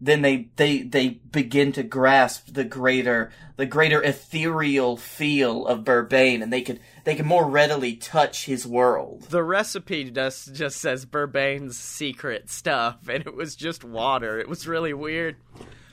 [0.00, 6.42] then they they they begin to grasp the greater the greater ethereal feel of Burbaine,
[6.42, 9.22] and they could they can more readily touch his world.
[9.28, 14.38] The recipe just just says Burbaine's secret stuff, and it was just water.
[14.40, 15.36] It was really weird.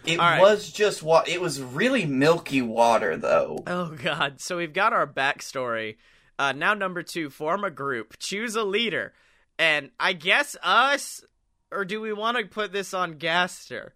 [0.08, 0.39] It right.
[0.39, 3.63] was just what it was really milky water though.
[3.67, 4.39] Oh God!
[4.41, 5.98] So we've got our backstory.
[6.39, 9.13] Uh, now, number two, form a group, choose a leader,
[9.58, 11.24] and I guess us,
[11.72, 13.93] or do we want to put this on Gaster?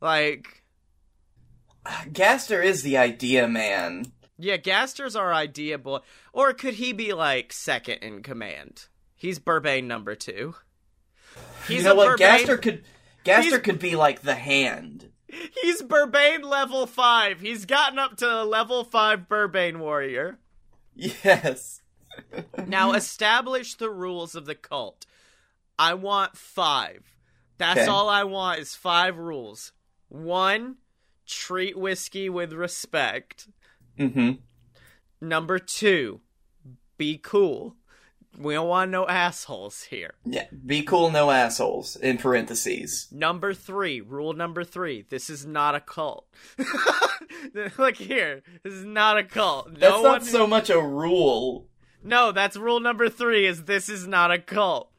[0.00, 0.62] Like,
[2.12, 4.06] Gaster is the idea man.
[4.38, 5.98] yeah, Gaster's our idea boy,
[6.32, 8.86] or could he be like second in command?
[9.16, 10.54] He's Burbaine number two.
[11.66, 12.08] He's you know a what?
[12.10, 12.84] Burbaine- Gaster could
[13.24, 15.08] Gaster He's- could be like the hand.
[15.62, 17.40] He's Burbaine level five.
[17.40, 20.38] He's gotten up to level five Burbaine warrior.
[20.94, 21.80] Yes.
[22.66, 25.06] now establish the rules of the cult.
[25.78, 27.02] I want five.
[27.58, 27.88] That's Okay.
[27.90, 29.72] all I want is five rules.
[30.08, 30.76] One,
[31.26, 33.48] treat whiskey with respect.
[33.98, 34.32] Mm-hmm.
[35.20, 36.20] Number two,
[36.98, 37.76] be cool.
[38.38, 40.14] We don't want no assholes here.
[40.24, 40.46] Yeah.
[40.64, 41.96] Be cool, no assholes.
[41.96, 43.08] In parentheses.
[43.12, 46.26] Number three, rule number three, this is not a cult.
[47.78, 49.72] Look here, this is not a cult.
[49.72, 51.68] No That's not so much a rule.
[52.04, 54.90] No, that's rule number three is this is not a cult.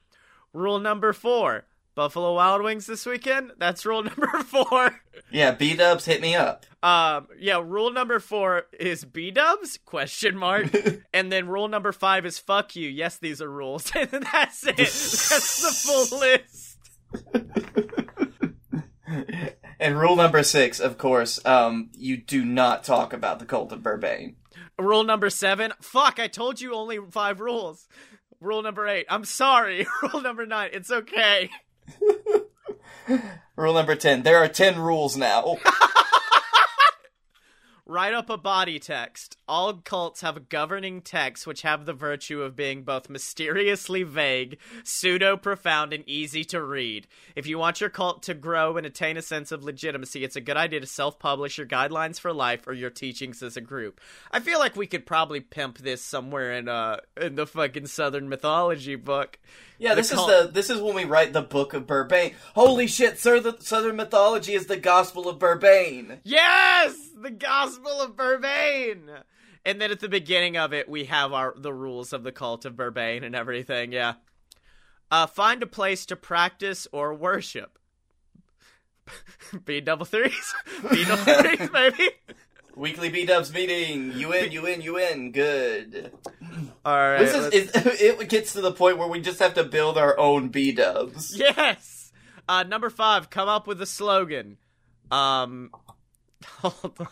[0.54, 3.52] Rule number four, Buffalo Wild Wings this weekend.
[3.58, 5.02] That's rule number four.
[5.32, 6.66] Yeah, B Dubs, hit me up.
[6.84, 10.68] Um, yeah, rule number four is B dubs question mark,
[11.14, 12.90] and then rule number five is fuck you.
[12.90, 14.76] Yes, these are rules, and that's it.
[14.76, 16.78] That's the full list.
[19.80, 23.80] And rule number six, of course, um, you do not talk about the cult of
[23.80, 24.36] Burbaine.
[24.80, 27.88] Rule number seven, fuck, I told you only five rules.
[28.42, 29.86] Rule number eight, I'm sorry.
[30.02, 31.50] Rule number nine, it's okay.
[33.56, 35.58] Rule number ten, there are ten rules now.
[37.86, 39.38] Write up a body text.
[39.46, 44.58] All cults have a governing text which have the virtue of being both mysteriously vague,
[44.86, 47.08] pseudo profound, and easy to read.
[47.36, 50.42] If you want your cult to grow and attain a sense of legitimacy, it's a
[50.42, 54.00] good idea to self publish your guidelines for life or your teachings as a group.
[54.32, 58.30] I feel like we could probably pimp this somewhere in uh in the fucking Southern
[58.30, 59.40] mythology book.
[59.84, 62.36] Yeah, this is the this is when we write the book of Burbaine.
[62.56, 63.42] Holy shit, sir!
[63.42, 66.20] The Southern mythology is the gospel of Burbaine.
[66.24, 69.24] Yes, the Gospel of Burbaine.
[69.66, 72.64] And then at the beginning of it, we have our the rules of the cult
[72.64, 73.92] of Burbaine and everything.
[73.92, 74.14] Yeah.
[75.12, 77.78] Uh, find a place to practice or worship.
[79.66, 80.56] B double threes,
[80.92, 82.10] B double threes, baby.
[82.76, 84.14] Weekly B Dubs meeting.
[84.14, 85.32] UN, you UN.
[85.32, 86.12] Good.
[86.86, 87.20] All right.
[87.20, 87.70] This let's- is
[88.02, 88.30] it, it.
[88.30, 91.38] gets to the point where we just have to build our own B Dubs.
[91.38, 92.12] yes.
[92.48, 94.58] Uh, number five, come up with a slogan.
[95.12, 95.72] Um,
[96.46, 97.08] hold on.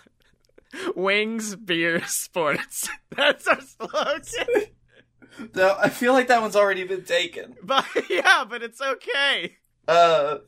[0.95, 2.89] Wings, beer, sports.
[3.15, 4.65] That's our slogan.
[5.55, 7.55] No, I feel like that one's already been taken.
[7.63, 9.57] But yeah, but it's okay.
[9.87, 10.39] Uh,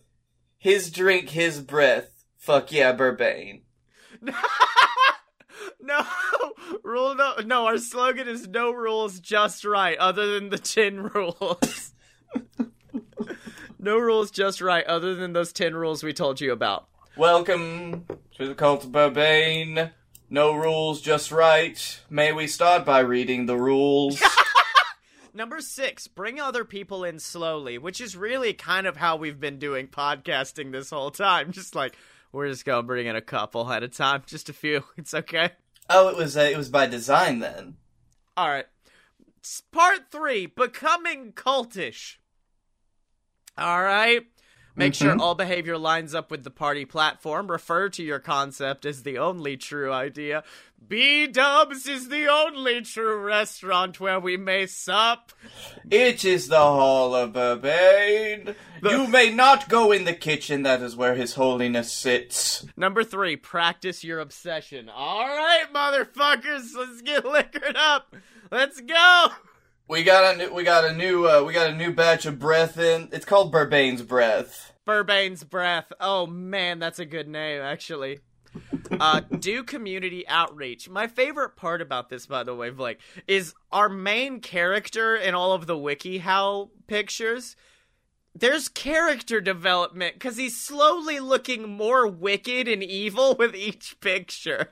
[0.58, 2.25] his drink, his breath.
[2.38, 3.62] Fuck yeah, Burbaine.
[5.81, 6.05] no
[6.83, 11.93] rule no no our slogan is no rules just right other than the 10 rules
[13.79, 18.47] no rules just right other than those 10 rules we told you about Welcome to
[18.47, 19.91] the cult of Burbaine.
[20.31, 21.99] No rules, just right.
[22.09, 24.19] May we start by reading the rules?
[25.35, 29.57] number six bring other people in slowly which is really kind of how we've been
[29.57, 31.97] doing podcasting this whole time just like
[32.33, 35.51] we're just gonna bring in a couple at a time just a few it's okay
[35.89, 37.75] oh, it was uh, it was by design then.
[38.35, 38.65] All right.
[39.71, 42.17] Part three becoming cultish.
[43.57, 44.25] All right.
[44.75, 45.19] Make sure Mhm.
[45.19, 47.51] all behavior lines up with the party platform.
[47.51, 50.43] Refer to your concept as the only true idea.
[50.86, 55.31] B Dubs is the only true restaurant where we may sup.
[55.89, 58.55] It is the hall of Burbaine.
[58.81, 60.63] You may not go in the kitchen.
[60.63, 62.65] That is where His Holiness sits.
[62.75, 64.89] Number three, practice your obsession.
[64.89, 68.13] All right, motherfuckers, let's get liquored up.
[68.51, 69.27] Let's go.
[69.87, 72.39] We got a new, we got a new uh, we got a new batch of
[72.39, 73.09] breath in.
[73.11, 74.73] It's called Burbaine's breath.
[74.85, 75.91] Burbaine's breath.
[75.99, 78.19] Oh man, that's a good name, actually.
[78.91, 80.89] Uh, do community outreach.
[80.89, 85.53] My favorite part about this, by the way, Blake, is our main character in all
[85.53, 87.55] of the WikiHow pictures.
[88.35, 94.69] There's character development because he's slowly looking more wicked and evil with each picture.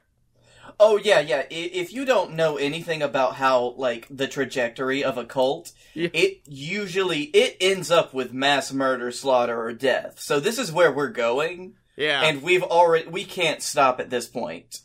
[0.80, 1.44] Oh yeah, yeah.
[1.50, 6.10] If you don't know anything about how like the trajectory of a cult, Yeah.
[6.14, 10.20] it usually it ends up with mass murder, slaughter, or death.
[10.20, 12.22] So this is where we're going, Yeah.
[12.24, 14.80] and we've already we can't stop at this point.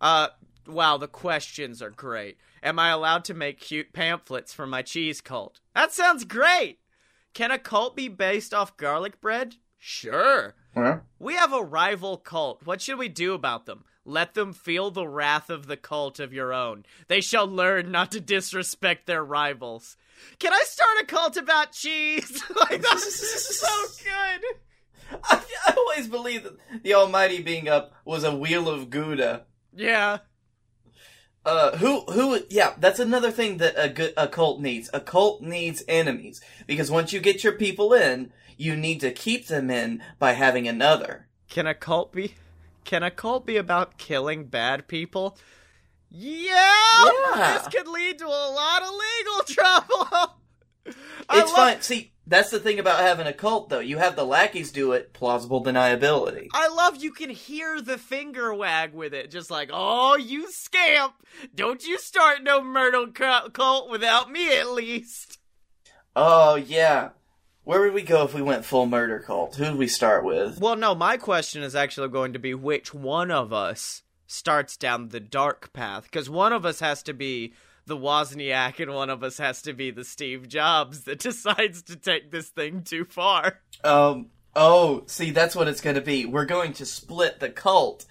[0.00, 0.28] Uh,
[0.66, 2.38] wow, the questions are great.
[2.62, 5.60] Am I allowed to make cute pamphlets for my cheese cult?
[5.74, 6.80] That sounds great!
[7.34, 9.56] Can a cult be based off garlic bread?
[9.78, 10.54] Sure.
[11.18, 12.66] We have a rival cult.
[12.66, 13.84] What should we do about them?
[14.08, 16.86] Let them feel the wrath of the cult of your own.
[17.08, 19.96] They shall learn not to disrespect their rivals.
[20.38, 22.40] Can I start a cult about cheese?
[22.70, 25.18] like, that's so good.
[25.24, 29.44] I, I always believed that the Almighty being up was a wheel of Gouda.
[29.74, 30.18] Yeah.
[31.44, 34.88] Uh, who, who, yeah, that's another thing that a good, a cult needs.
[34.94, 36.40] A cult needs enemies.
[36.68, 40.68] Because once you get your people in, you need to keep them in by having
[40.68, 41.26] another.
[41.48, 42.34] Can a cult be
[42.86, 45.36] can a cult be about killing bad people?
[46.10, 46.72] Yeah,
[47.04, 47.58] Yeah.
[47.58, 50.36] This could lead to a lot of legal trouble.
[50.86, 50.96] It's
[51.30, 51.80] love- fine.
[51.82, 53.80] See, that's the thing about having a cult, though.
[53.80, 56.46] You have the lackeys do it, plausible deniability.
[56.54, 61.14] I love you can hear the finger wag with it, just like, oh, you scamp!
[61.54, 62.62] Don't you start no
[63.12, 65.38] cu- cult without me, at least.
[66.14, 67.10] Oh, yeah.
[67.66, 69.56] Where would we go if we went full murder cult?
[69.56, 70.60] Who would we start with?
[70.60, 75.08] Well, no, my question is actually going to be which one of us starts down
[75.08, 77.54] the dark path, because one of us has to be
[77.84, 81.96] the Wozniak and one of us has to be the Steve Jobs that decides to
[81.96, 83.58] take this thing too far.
[83.82, 86.24] Um, oh, see, that's what it's gonna be.
[86.24, 88.06] We're going to split the cult,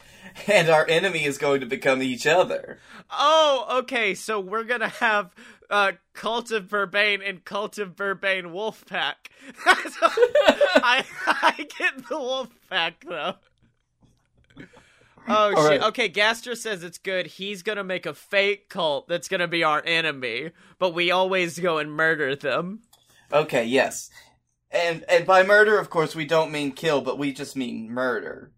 [0.48, 2.80] and our enemy is going to become each other.
[3.10, 5.34] Oh, okay, so we're gonna have
[5.70, 9.16] uh, Cult of Burbaine and Cult of Burbaine Wolfpack.
[9.66, 13.36] I, I get the Wolfpack, though.
[15.28, 15.82] Oh shit!
[15.82, 15.82] right.
[15.90, 17.26] Okay, Gaster says it's good.
[17.26, 21.80] He's gonna make a fake cult that's gonna be our enemy, but we always go
[21.80, 22.82] and murder them.
[23.34, 24.10] Okay, yes.
[24.70, 28.52] And and by murder, of course, we don't mean kill, but we just mean murder.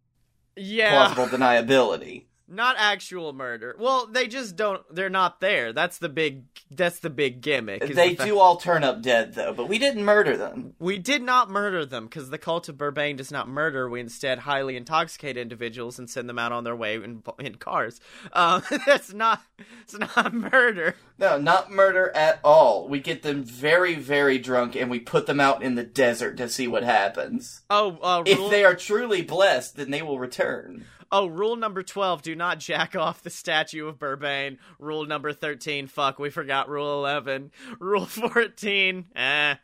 [0.57, 2.25] Yeah, Plausible deniability.
[2.49, 3.75] Not actual murder.
[3.77, 4.81] Well, they just don't.
[4.93, 5.73] They're not there.
[5.73, 6.43] That's the big.
[6.71, 7.85] That's the big gimmick.
[7.85, 10.73] They the do all turn up dead, though, but we didn't murder them.
[10.79, 13.89] We did not murder them because the cult of Burbaine does not murder.
[13.89, 17.99] We instead highly intoxicate individuals and send them out on their way in, in cars.
[18.31, 19.41] Um, that's not.
[19.81, 20.95] It's not murder.
[21.19, 22.87] No, not murder at all.
[22.87, 26.47] We get them very, very drunk and we put them out in the desert to
[26.47, 27.63] see what happens.
[27.69, 30.85] Oh, uh, If they are truly blessed, then they will return.
[31.11, 34.57] Oh, rule number twelve: Do not jack off the statue of Burbaine.
[34.79, 37.51] Rule number thirteen: Fuck, we forgot rule eleven.
[37.79, 39.55] Rule fourteen: Eh.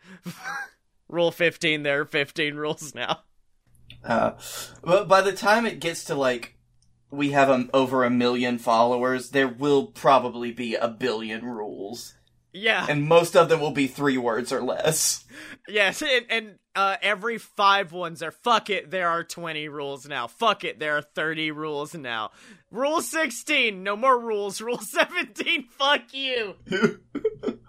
[1.07, 3.21] rule fifteen: There are fifteen rules now.
[4.03, 4.31] Uh,
[4.83, 6.57] but by the time it gets to like
[7.13, 12.15] we have um, over a million followers, there will probably be a billion rules,
[12.53, 12.85] Yeah.
[12.87, 15.25] and most of them will be three words or less.
[15.67, 18.91] Yes, and, and uh, every five ones are fuck it.
[18.91, 20.27] There are twenty rules now.
[20.27, 20.79] Fuck it.
[20.79, 22.31] There are thirty rules now.
[22.71, 23.81] Rule sixteen.
[23.83, 24.61] No more rules.
[24.61, 25.67] Rule seventeen.
[25.69, 26.55] Fuck you.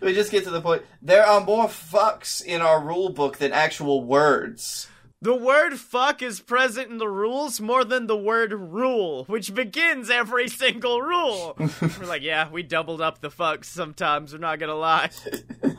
[0.00, 0.82] We just get to the point.
[1.02, 4.88] There are more fucks in our rule book than actual words.
[5.22, 10.10] The word fuck is present in the rules more than the word rule, which begins
[10.10, 11.56] every single rule.
[11.80, 14.32] We're like, yeah, we doubled up the fucks sometimes.
[14.32, 15.10] We're not gonna lie.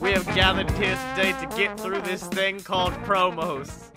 [0.00, 3.93] we have gathered here today to get through this thing called promos.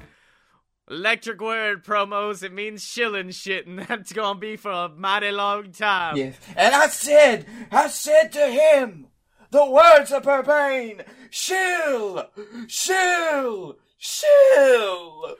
[0.89, 5.71] Electric word promos, it means shilling shit, and that's gonna be for a mighty long
[5.71, 6.15] time.
[6.15, 6.37] Yes.
[6.55, 9.07] And I said, I said to him,
[9.51, 12.25] the words of Burbaine, shill,
[12.67, 15.35] shill, shill.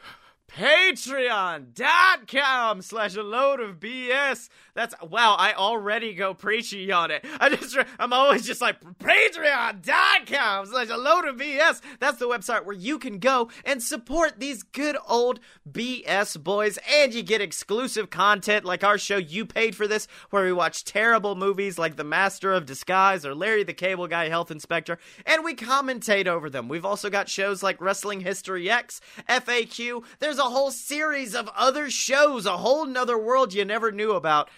[0.58, 4.50] Patreon.com slash a load of BS.
[4.74, 7.24] That's wow, I already go preachy on it.
[7.40, 11.82] I just I'm always just like Patreon.com slash a load of BS.
[12.00, 15.40] That's the website where you can go and support these good old
[15.70, 20.44] BS boys, and you get exclusive content like our show You Paid for This, where
[20.44, 24.50] we watch terrible movies like The Master of Disguise or Larry the Cable Guy Health
[24.50, 26.68] Inspector, and we commentate over them.
[26.68, 30.04] We've also got shows like Wrestling History X, FAQ.
[30.20, 34.50] There's a whole series of other shows, a whole nother world you never knew about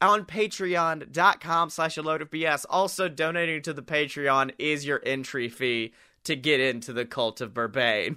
[0.00, 2.64] on patreon.com slash a load of BS.
[2.70, 5.92] Also, donating to the Patreon is your entry fee
[6.24, 8.16] to get into the cult of Burbaine.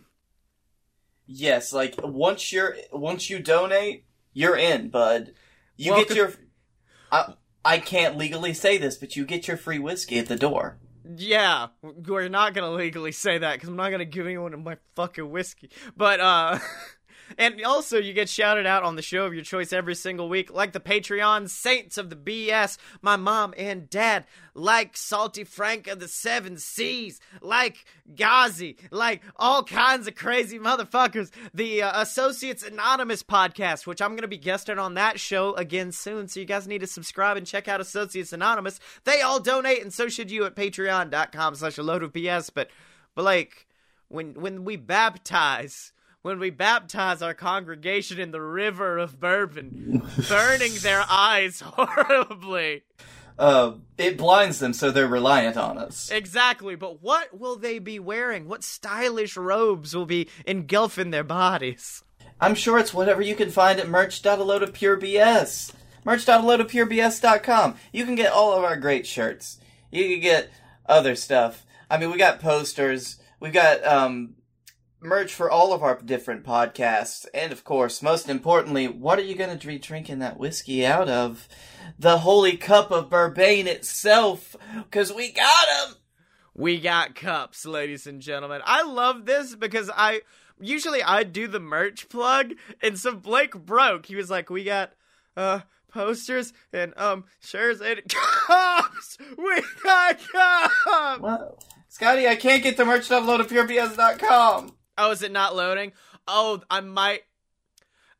[1.26, 5.34] Yes, like once you're once you donate, you're in, bud.
[5.78, 6.34] You Welcome- get your.
[7.12, 10.78] I I can't legally say this, but you get your free whiskey at the door.
[11.16, 15.30] Yeah, we're not gonna legally say that because I'm not gonna give anyone my fucking
[15.30, 15.70] whiskey.
[15.96, 16.60] But uh,
[17.38, 20.52] and also you get shouted out on the show of your choice every single week,
[20.52, 26.00] like the Patreon saints of the BS, my mom and dad, like Salty Frank of
[26.00, 31.32] the Seven Seas, like Ghazi, like all kinds of crazy motherfuckers.
[31.54, 36.28] The uh, Associates Anonymous podcast, which I'm gonna be guesting on that show again soon,
[36.28, 38.80] so you guys need to subscribe and check out Associates Anonymous.
[39.04, 42.52] They all donate, and so should you at patreon.com slash a load of BS.
[42.54, 42.70] But,
[43.16, 43.68] but like,
[44.10, 50.74] when when we baptize, when we baptize our congregation in the river of bourbon, burning
[50.82, 52.84] their eyes horribly.
[53.40, 56.12] Uh, it blinds them, so they're reliant on us.
[56.12, 58.48] Exactly, but what will they be wearing?
[58.48, 62.04] What stylish robes will be engulfing their bodies?
[62.40, 65.74] I'm sure it's whatever you can find at merch.alodapurebs.
[66.04, 67.76] Merch.alodapurebs.com.
[67.94, 69.60] You can get all of our great shirts.
[69.92, 70.50] You can get
[70.88, 71.66] other stuff.
[71.90, 73.20] I mean, we got posters.
[73.40, 74.36] We've got um,
[75.02, 77.26] merch for all of our different podcasts.
[77.34, 81.10] And of course, most importantly, what are you going to be drinking that whiskey out
[81.10, 81.48] of?
[81.98, 84.56] The holy cup of Burbaine itself.
[84.76, 85.96] Because we got them!
[86.54, 88.62] We got cups, ladies and gentlemen.
[88.66, 90.22] I love this because I
[90.60, 94.06] usually I do the merch plug, and so Blake broke.
[94.06, 94.92] He was like, "We got
[95.38, 99.18] uh posters and um shirts and cups.
[99.38, 101.56] We got cups."
[101.90, 104.74] Scottye, I can't get the merch to upload at purebs.com.
[105.02, 105.94] Oh, is it not loading?
[106.28, 107.22] Oh, I might.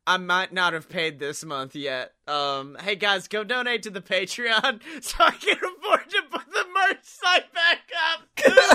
[0.04, 2.10] I might not have paid this month yet.
[2.26, 6.64] Um, hey guys, go donate to the Patreon so I can afford to put the
[6.74, 7.78] merch site back
[8.10, 8.22] up.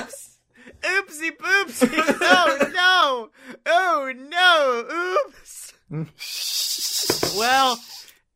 [0.05, 0.37] Oops.
[0.83, 2.15] Oopsie poopsie.
[2.29, 3.29] Oh no.
[3.65, 4.85] Oh no.
[5.27, 5.73] Oops.
[7.37, 7.77] well,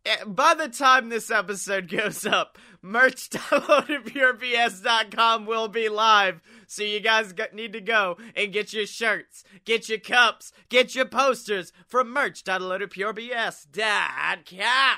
[0.05, 6.41] eh, by the time this episode goes up, merch.loadedpurebs.com will be live.
[6.71, 11.03] So you guys need to go and get your shirts, get your cups, get your
[11.03, 14.97] posters from merch.loadedpurebs.com.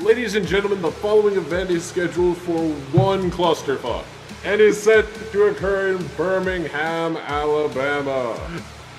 [0.00, 2.60] Ladies and gentlemen, the following event is scheduled for
[2.92, 4.04] one clusterfuck
[4.44, 8.38] and is set to occur in Birmingham, Alabama.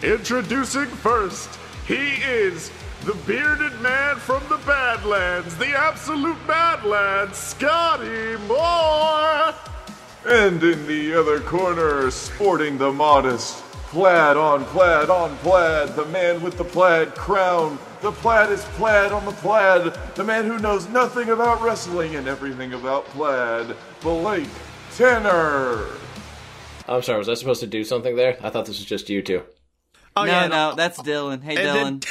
[0.03, 1.49] Introducing first,
[1.87, 2.69] he is
[3.05, 9.74] the bearded man from the Badlands, the absolute Badlands, Scottye Moore!
[10.27, 16.41] And in the other corner, sporting the modest plaid on plaid on plaid, the man
[16.41, 20.89] with the plaid crown, the plaid is plaid on the plaid, the man who knows
[20.89, 24.49] nothing about wrestling and everything about plaid, Blake
[24.95, 25.85] Tanner.
[26.87, 28.37] I'm sorry, was I supposed to do something there?
[28.41, 29.43] I thought this was just you two.
[30.17, 31.43] Oh, no, yeah, no, that's Dylan.
[31.43, 32.05] Hey, And Dylan.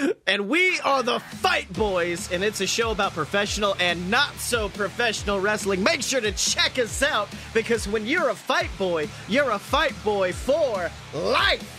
[0.00, 4.34] then- and we are the Fight Boys, and it's a show about professional and not
[4.38, 5.82] so professional wrestling.
[5.84, 9.94] Make sure to check us out because when you're a fight boy, you're a fight
[10.02, 11.70] boy for life.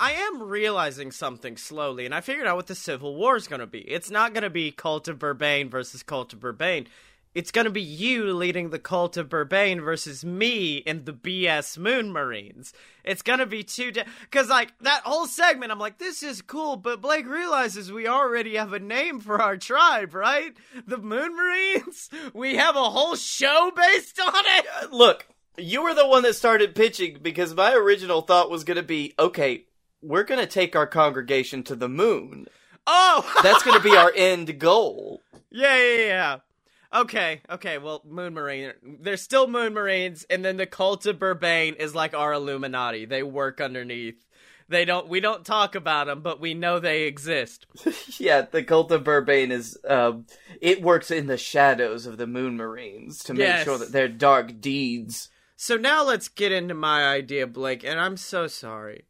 [0.00, 3.60] I am realizing something slowly, and I figured out what the Civil War is going
[3.60, 3.80] to be.
[3.80, 6.86] It's not going to be Cult of Burbaine versus Cult of Burbaine.
[7.34, 11.78] It's going to be you leading the Cult of Burbaine versus me and the BS
[11.78, 12.72] Moon Marines.
[13.04, 13.92] It's going to be two.
[14.22, 18.56] Because, like, that whole segment, I'm like, this is cool, but Blake realizes we already
[18.56, 20.56] have a name for our tribe, right?
[20.86, 22.10] The Moon Marines?
[22.34, 24.66] We have a whole show based on it?
[24.82, 25.26] Uh, look,
[25.56, 29.14] you were the one that started pitching because my original thought was going to be
[29.18, 29.64] okay,
[30.02, 32.46] we're going to take our congregation to the moon.
[32.86, 33.40] Oh!
[33.42, 35.22] That's going to be our end goal.
[35.50, 36.36] Yeah, yeah, yeah.
[36.94, 37.76] Okay, okay.
[37.78, 38.72] Well, Moon Marine.
[38.82, 43.04] There's still Moon Marines, and then the Cult of Burbaine is like our Illuminati.
[43.04, 44.24] They work underneath.
[44.70, 45.08] They don't.
[45.08, 47.66] We don't talk about them, but we know they exist.
[48.18, 50.26] yeah, the cult of Burbaine is, um,
[50.60, 53.64] it works in the shadows of the Moon Marines to make Yes.
[53.64, 55.30] sure that their dark deeds.
[55.56, 57.82] So now let's get into my idea, Blake.
[57.82, 59.06] And I'm so sorry,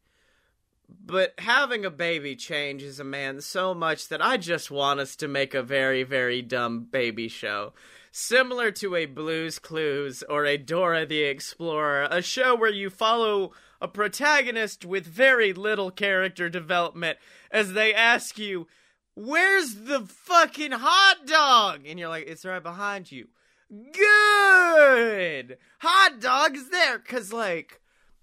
[0.89, 5.29] but having a baby changes a man so much that I just want us to
[5.29, 7.73] make a very, very dumb baby show.
[8.11, 13.53] Similar to a Blues Clues or a Dora the Explorer, a show where you follow
[13.81, 17.19] a protagonist with very little character development
[17.51, 18.67] as they ask you,
[19.15, 21.87] Where's the fucking hot dog?
[21.87, 23.29] And you're like, It's right behind you.
[23.71, 25.59] Good!
[25.81, 26.99] Hot dog's there!
[26.99, 27.81] Cause, like,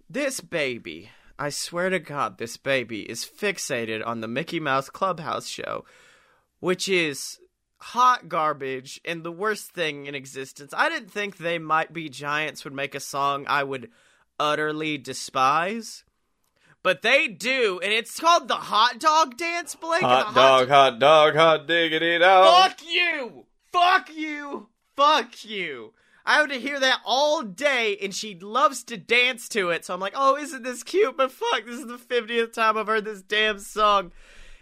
[0.09, 5.47] this baby, I swear to God, this baby is fixated on the Mickey Mouse Clubhouse
[5.47, 5.85] show,
[6.59, 7.39] which is
[7.77, 10.73] hot garbage and the worst thing in existence.
[10.75, 13.89] I didn't think They Might Be Giants would make a song I would
[14.39, 16.03] utterly despise.
[16.83, 20.01] But they do, and it's called the hot dog dance, Blake.
[20.01, 22.69] the Hot dog, hot dog, hot diggity dog.
[22.69, 23.45] Fuck you!
[23.73, 24.69] Fuck you!
[24.95, 25.93] Fuck you!
[26.25, 29.85] I have to hear that all day, and she loves to dance to it.
[29.85, 31.15] So I'm like, oh, isn't this cute?
[31.15, 34.11] But fuck, this is the 50th time I've heard this damn song.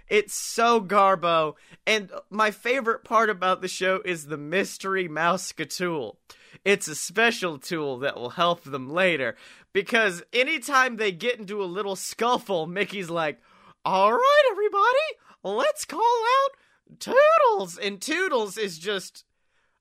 [0.09, 1.53] It's so garbo.
[1.87, 6.19] And my favorite part about the show is the mystery mouse tool.
[6.65, 9.35] It's a special tool that will help them later.
[9.71, 13.39] Because anytime they get into a little scuffle, Mickey's like,
[13.85, 17.77] all right, everybody, let's call out Toodles.
[17.77, 19.25] And Toodles is just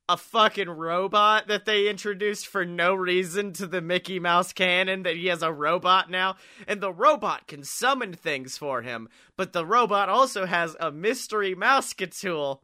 [0.09, 5.16] a fucking robot that they introduced for no reason to the Mickey Mouse canon that
[5.16, 6.36] he has a robot now.
[6.66, 11.55] And the robot can summon things for him but the robot also has a mystery
[11.55, 12.62] mouse tool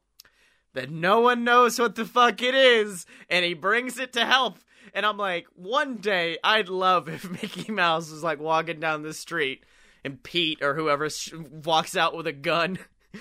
[0.75, 4.59] that no one knows what the fuck it is and he brings it to help.
[4.95, 9.15] And I'm like one day I'd love if Mickey Mouse was like walking down the
[9.15, 9.65] street
[10.05, 11.33] and Pete or whoever sh-
[11.65, 12.79] walks out with a gun.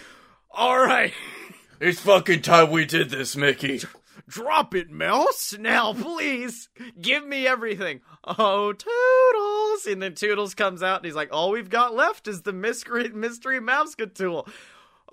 [0.51, 1.13] All right.
[1.79, 3.81] It's fucking time we did this, Mickey.
[4.27, 5.55] Drop it, Mouse!
[5.59, 6.69] Now, please!
[6.99, 8.01] Give me everything!
[8.25, 9.85] Oh, Toodles!
[9.85, 13.09] And then Toodles comes out and he's like, All we've got left is the mystery,
[13.09, 14.47] mystery mouse tool.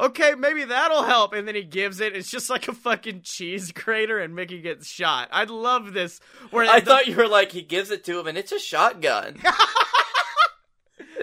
[0.00, 1.32] Okay, maybe that'll help.
[1.32, 2.16] And then he gives it.
[2.16, 5.28] It's just like a fucking cheese grater and Mickey gets shot.
[5.30, 6.18] I'd love this.
[6.50, 8.58] Where I the- thought you were like, he gives it to him and it's a
[8.58, 9.40] shotgun.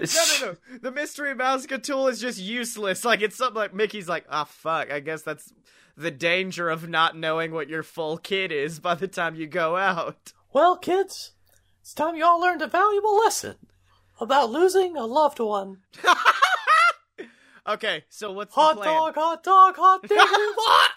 [0.01, 0.77] No, no, no.
[0.81, 3.05] The mystery mouse tool is just useless.
[3.05, 4.91] Like, it's something like Mickey's like, ah, fuck.
[4.91, 5.53] I guess that's
[5.97, 9.77] the danger of not knowing what your full kit is by the time you go
[9.77, 10.33] out.
[10.53, 11.33] Well, kids,
[11.81, 13.55] it's time you all learned a valuable lesson
[14.19, 15.77] about losing a loved one.
[17.67, 18.93] Okay, so what's Hot the plan?
[18.95, 20.01] dog, hot dog, hot.
[20.09, 20.91] What?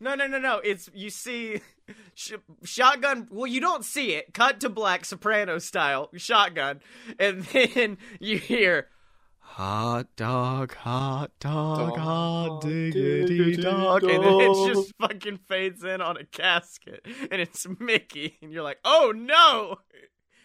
[0.00, 0.58] No, no, no, no.
[0.64, 1.60] It's you see
[2.14, 2.32] sh-
[2.64, 3.28] shotgun.
[3.30, 4.32] Well, you don't see it.
[4.32, 6.80] Cut to black, soprano style shotgun,
[7.18, 8.88] and then you hear
[9.56, 15.06] hot dog, hot dog, hot diggity dog, and then it just oh.
[15.08, 17.00] fucking fades in on a casket,
[17.30, 19.78] and it's Mickey, and you're like, oh no,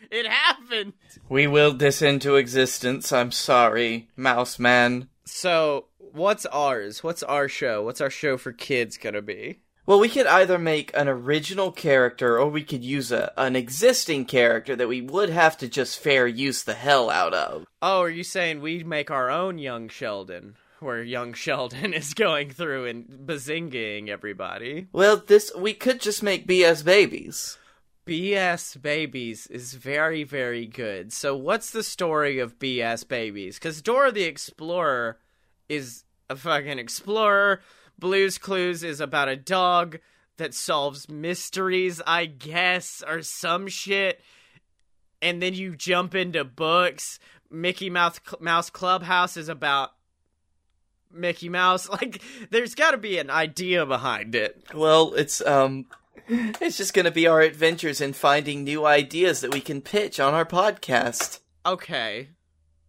[0.09, 0.93] it happened.
[1.28, 3.12] We willed this into existence.
[3.12, 5.09] I'm sorry, Mouse Man.
[5.26, 7.03] So, what's ours?
[7.03, 7.84] What's our show?
[7.84, 9.59] What's our show for kids gonna be?
[9.86, 14.26] Well, we could either make an original character or we could use a, an existing
[14.26, 17.66] character that we would have to just fair use the hell out of.
[17.82, 20.56] Oh, are you saying we make our own young Sheldon?
[20.80, 24.88] Where young Sheldon is going through and bazingaing everybody.
[24.92, 27.58] Well, this we could just make BS babies.
[28.06, 31.14] BS Babies is very, very good.
[31.14, 33.60] So, what's the story of BS Babies?
[33.60, 35.20] Because Dora the Explorer
[35.70, 37.62] is a fucking explorer.
[38.02, 39.99] Blues Clues is about a dog
[40.36, 44.20] that solves mysteries, I guess, or some shit.
[45.22, 47.20] And then you jump into books.
[47.49, 49.91] Mickey Mouse, Mouse Clubhouse is about
[51.14, 51.88] Mickey Mouse.
[52.02, 54.66] Like, there's got to be an idea behind it.
[54.74, 55.86] Well, it's um
[56.28, 60.20] it's just going to be our adventures in finding new ideas that we can pitch
[60.20, 61.39] on our podcast.
[61.66, 62.30] Okay.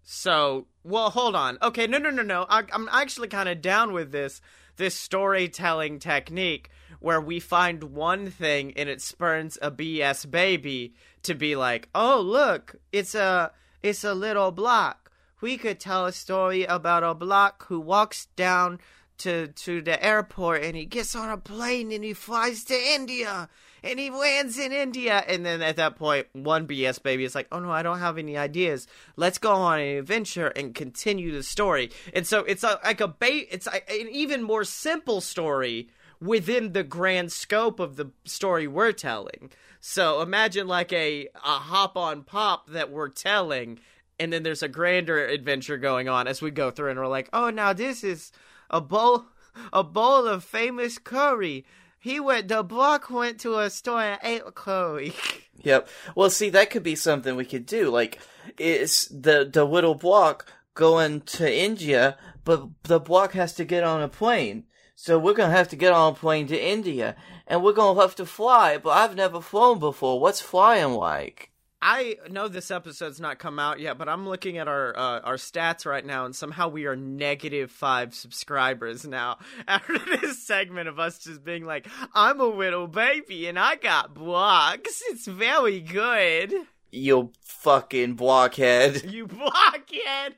[0.02, 1.58] So, well, hold on.
[1.60, 2.46] Okay, no, no, no, no.
[2.48, 4.40] I, I'm actually kind of down with this
[4.76, 6.70] this storytelling technique
[7.00, 12.20] where we find one thing and it spurns a BS baby to be like, "Oh,
[12.20, 13.52] look, it's a
[13.82, 15.10] it's a little block.
[15.40, 18.78] We could tell a story about a block who walks down
[19.18, 23.48] to to the airport and he gets on a plane and he flies to India
[23.82, 25.24] and he lands in India.
[25.26, 28.18] And then at that point one BS baby is like oh no I don't have
[28.18, 28.86] any ideas.
[29.16, 31.90] Let's go on an adventure and continue the story.
[32.14, 35.88] And so it's a, like a ba- it's a, an even more simple story
[36.20, 39.50] within the grand scope of the story we're telling.
[39.80, 43.80] So imagine like a a hop on pop that we're telling
[44.18, 47.28] and then there's a grander adventure going on as we go through and we're like
[47.32, 48.30] oh now this is
[48.70, 49.26] a bowl
[49.72, 51.64] a bowl of famous curry.
[52.02, 55.14] He went the block went to a store and ate curry.
[55.64, 55.88] Yep.
[56.16, 57.88] Well, see, that could be something we could do.
[57.88, 58.18] Like,
[58.58, 64.02] it's the the little block going to India, but the block has to get on
[64.02, 64.64] a plane.
[64.96, 67.14] So we're gonna have to get on a plane to India,
[67.46, 68.76] and we're gonna have to fly.
[68.76, 70.18] But I've never flown before.
[70.18, 71.51] What's flying like?
[71.84, 75.34] I know this episode's not come out yet, but I'm looking at our uh, our
[75.34, 79.38] stats right now, and somehow we are negative five subscribers now.
[79.68, 84.14] After this segment of us just being like, "I'm a little baby and I got
[84.14, 86.54] blocks," it's very good.
[86.92, 89.10] You fucking blockhead.
[89.10, 90.36] You blockhead.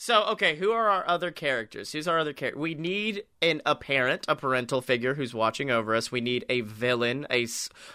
[0.00, 1.90] So, okay, who are our other characters?
[1.90, 2.60] Who's our other character?
[2.60, 6.12] We need an a parent, a parental figure who's watching over us.
[6.12, 7.42] We need a villain, a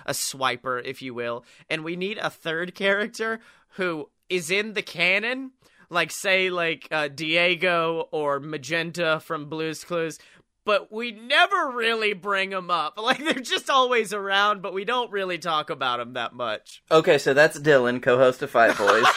[0.06, 3.40] a swiper, if you will, and we need a third character
[3.76, 5.52] who is in the canon,
[5.90, 10.20] like say like uh, Diego or Magenta from Blue's Clues.
[10.66, 12.98] But we never really bring them up.
[13.04, 16.82] Like they're just always around, but we don't really talk about them that much.
[16.90, 19.06] Okay, so that's Dylan, co-host of Fight Boys.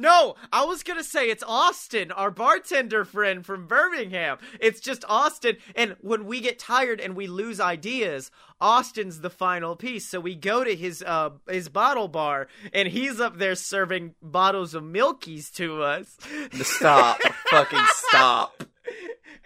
[0.00, 4.38] No, I was gonna say it's Austin, our bartender friend from Birmingham.
[4.58, 8.30] It's just Austin, and when we get tired and we lose ideas,
[8.62, 10.08] Austin's the final piece.
[10.08, 14.74] So we go to his uh his bottle bar, and he's up there serving bottles
[14.74, 16.16] of milkies to us.
[16.62, 17.20] stop,
[17.50, 18.64] fucking stop.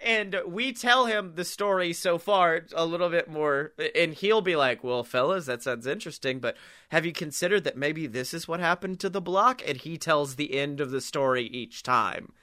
[0.03, 4.55] And we tell him the story so far a little bit more, and he'll be
[4.55, 6.55] like, "Well, fellas, that sounds interesting, but
[6.89, 10.35] have you considered that maybe this is what happened to the block?" And he tells
[10.35, 12.33] the end of the story each time.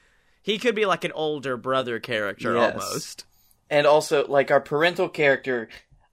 [0.42, 2.72] He could be like an older brother character Yes.
[2.72, 3.24] almost.
[3.70, 5.68] And also, like our parental character,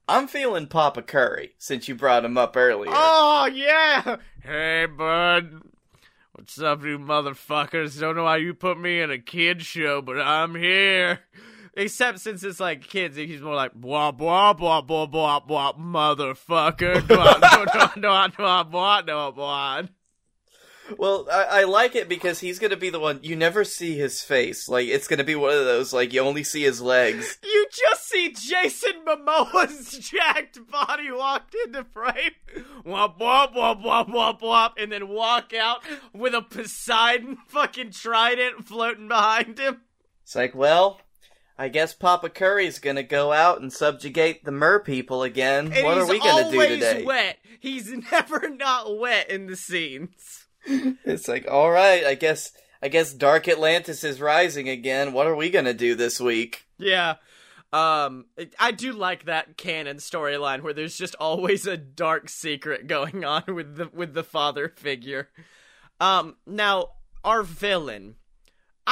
[0.08, 2.92] I'm feeling Papa Curry since you brought him up earlier.
[2.92, 4.16] Oh yeah.
[4.42, 5.62] Hey bud.
[6.40, 8.00] What's up, you motherfuckers?
[8.00, 11.20] Don't know why you put me in a kid show, but I'm here.
[11.74, 17.06] Except since it's like kids, he's more like blah blah blah blah blah blah motherfucker.
[20.98, 24.20] Well, I, I like it because he's gonna be the one you never see his
[24.22, 24.68] face.
[24.68, 27.38] Like it's gonna be one of those like you only see his legs.
[27.50, 32.32] You just see Jason Momoa's jacked body walked into frame,
[32.84, 35.82] wop wop wop wop wop wop, and then walk out
[36.12, 39.82] with a Poseidon fucking trident floating behind him.
[40.24, 41.00] It's like, well,
[41.58, 45.72] I guess Papa Curry's gonna go out and subjugate the mer people again.
[45.72, 47.04] And what are we gonna do always today?
[47.04, 47.38] wet.
[47.60, 50.46] He's never not wet in the scenes.
[50.64, 52.52] It's like, all right, I guess
[52.82, 55.12] I guess Dark Atlantis is rising again.
[55.12, 56.66] What are we gonna do this week?
[56.78, 57.16] Yeah.
[57.72, 58.26] Um,
[58.58, 63.44] I do like that canon storyline where there's just always a dark secret going on
[63.46, 65.28] with the with the father figure.
[66.00, 66.88] Um, now
[67.24, 68.16] our villain.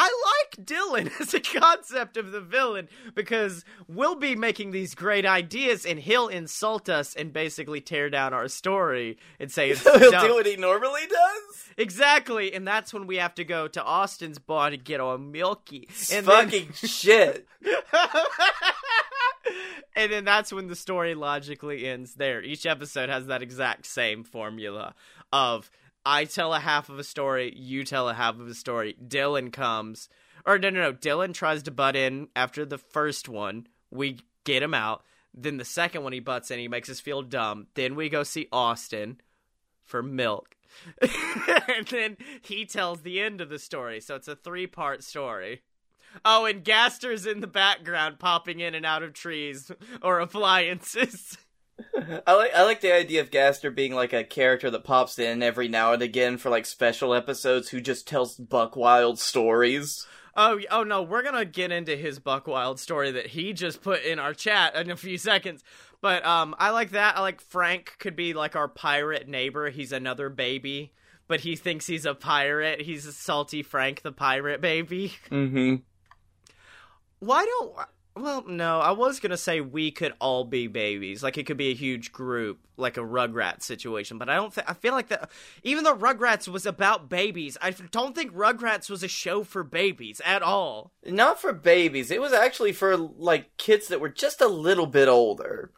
[0.00, 5.26] I like Dylan as a concept of the villain because we'll be making these great
[5.26, 10.10] ideas and he'll insult us and basically tear down our story and say it's He'll
[10.12, 10.26] dumb.
[10.28, 11.64] do what he normally does.
[11.76, 15.88] Exactly, and that's when we have to go to Austin's bar to get our milky.
[16.12, 17.46] And then- Fucking shit.
[19.96, 22.42] and then that's when the story logically ends there.
[22.42, 24.94] Each episode has that exact same formula
[25.32, 25.70] of
[26.10, 28.96] I tell a half of a story, you tell a half of a story.
[29.06, 30.08] Dylan comes,
[30.46, 30.92] or no, no, no.
[30.94, 33.66] Dylan tries to butt in after the first one.
[33.90, 35.04] We get him out.
[35.34, 37.66] Then the second one he butts in, he makes us feel dumb.
[37.74, 39.20] Then we go see Austin
[39.84, 40.56] for milk.
[41.02, 44.00] and then he tells the end of the story.
[44.00, 45.60] So it's a three part story.
[46.24, 51.36] Oh, and Gaster's in the background popping in and out of trees or appliances.
[52.26, 55.42] I like I like the idea of Gaster being like a character that pops in
[55.42, 60.06] every now and again for like special episodes who just tells buck wild stories.
[60.40, 64.04] Oh, oh no, we're gonna get into his Buck Wild story that he just put
[64.04, 65.64] in our chat in a few seconds.
[66.00, 67.16] But um, I like that.
[67.16, 69.68] I like Frank could be like our pirate neighbor.
[69.68, 70.92] He's another baby,
[71.26, 72.82] but he thinks he's a pirate.
[72.82, 75.14] He's a salty Frank the pirate baby.
[75.28, 75.76] Mm-hmm.
[77.18, 77.74] Why don't?
[78.20, 81.22] Well, no, I was gonna say we could all be babies.
[81.22, 84.18] Like it could be a huge group, like a Rugrats situation.
[84.18, 85.30] But I don't think I feel like that.
[85.62, 90.20] Even though Rugrats was about babies, I don't think Rugrats was a show for babies
[90.24, 90.92] at all.
[91.06, 92.10] Not for babies.
[92.10, 95.70] It was actually for like kids that were just a little bit older.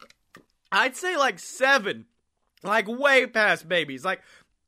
[0.71, 2.05] I'd say like seven,
[2.63, 4.21] like way past babies, like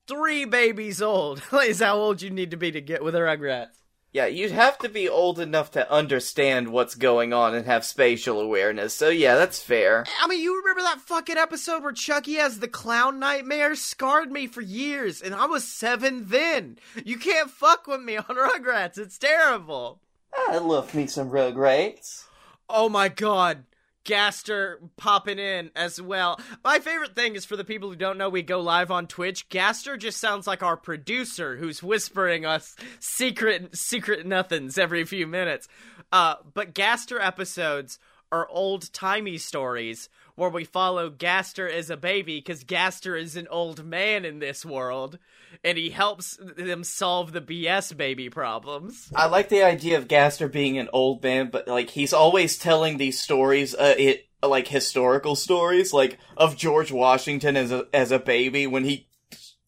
[0.07, 3.82] three babies old is how old you need to be to get with a Rugrats.
[4.13, 8.39] Yeah, you'd have to be old enough to understand what's going on and have spatial
[8.39, 8.93] awareness.
[8.93, 10.05] So yeah, that's fair.
[10.21, 13.73] I mean, you remember that fucking episode where Chucky has the clown nightmare?
[13.73, 16.77] Scarred me for years, and I was seven then.
[17.03, 18.99] You can't fuck with me on Rugrats.
[18.99, 19.99] It's terrible.
[20.35, 22.25] I love me some Rugrats.
[22.69, 23.63] Oh my god.
[24.03, 26.39] Gaster popping in as well.
[26.63, 29.49] My favorite thing is for the people who don't know, we go live on Twitch.
[29.49, 35.67] Gaster just sounds like our producer who's whispering us secret, secret nothings every few minutes.
[36.11, 37.99] Uh, but Gaster episodes
[38.31, 43.47] are old timey stories where we follow Gaster as a baby because Gaster is an
[43.49, 45.19] old man in this world
[45.63, 49.11] and he helps them solve the BS baby problems.
[49.15, 52.97] I like the idea of Gaster being an old man, but like he's always telling
[52.97, 58.19] these stories, uh, it like historical stories, like of George Washington as a as a
[58.19, 59.07] baby when he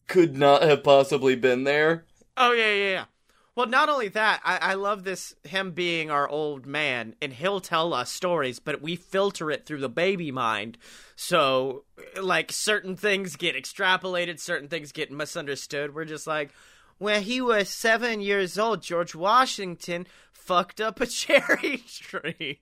[0.06, 2.04] could not have possibly been there.
[2.36, 3.04] Oh yeah, yeah, yeah.
[3.56, 7.60] Well, not only that, I, I love this him being our old man, and he'll
[7.60, 10.76] tell us stories, but we filter it through the baby mind.
[11.16, 11.84] So,
[12.20, 15.94] like, certain things get extrapolated, certain things get misunderstood.
[15.94, 16.52] We're just like,
[16.98, 22.60] when he was seven years old, George Washington fucked up a cherry tree.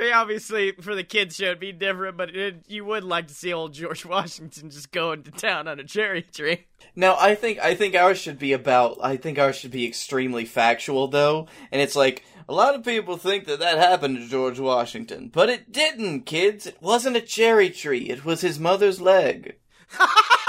[0.00, 3.28] I mean, obviously, for the kids show, it'd be different, but it, you would like
[3.28, 6.66] to see old George Washington just going to town on a cherry tree.
[6.96, 8.96] No, I think I think ours should be about.
[9.02, 13.18] I think ours should be extremely factual, though, and it's like a lot of people
[13.18, 16.66] think that that happened to George Washington, but it didn't, kids.
[16.66, 18.08] It wasn't a cherry tree.
[18.08, 19.56] It was his mother's leg.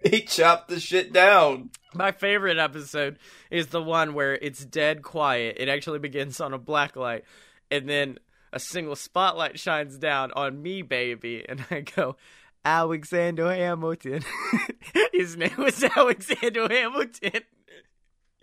[0.08, 1.70] He chopped the shit down.
[1.92, 3.18] My favorite episode
[3.50, 5.56] is the one where it's dead quiet.
[5.58, 7.24] It actually begins on a black light,
[7.70, 8.18] and then
[8.52, 12.16] a single spotlight shines down on me, baby, and I go,
[12.64, 14.22] Alexander Hamilton.
[15.12, 17.42] His name was Alexander Hamilton.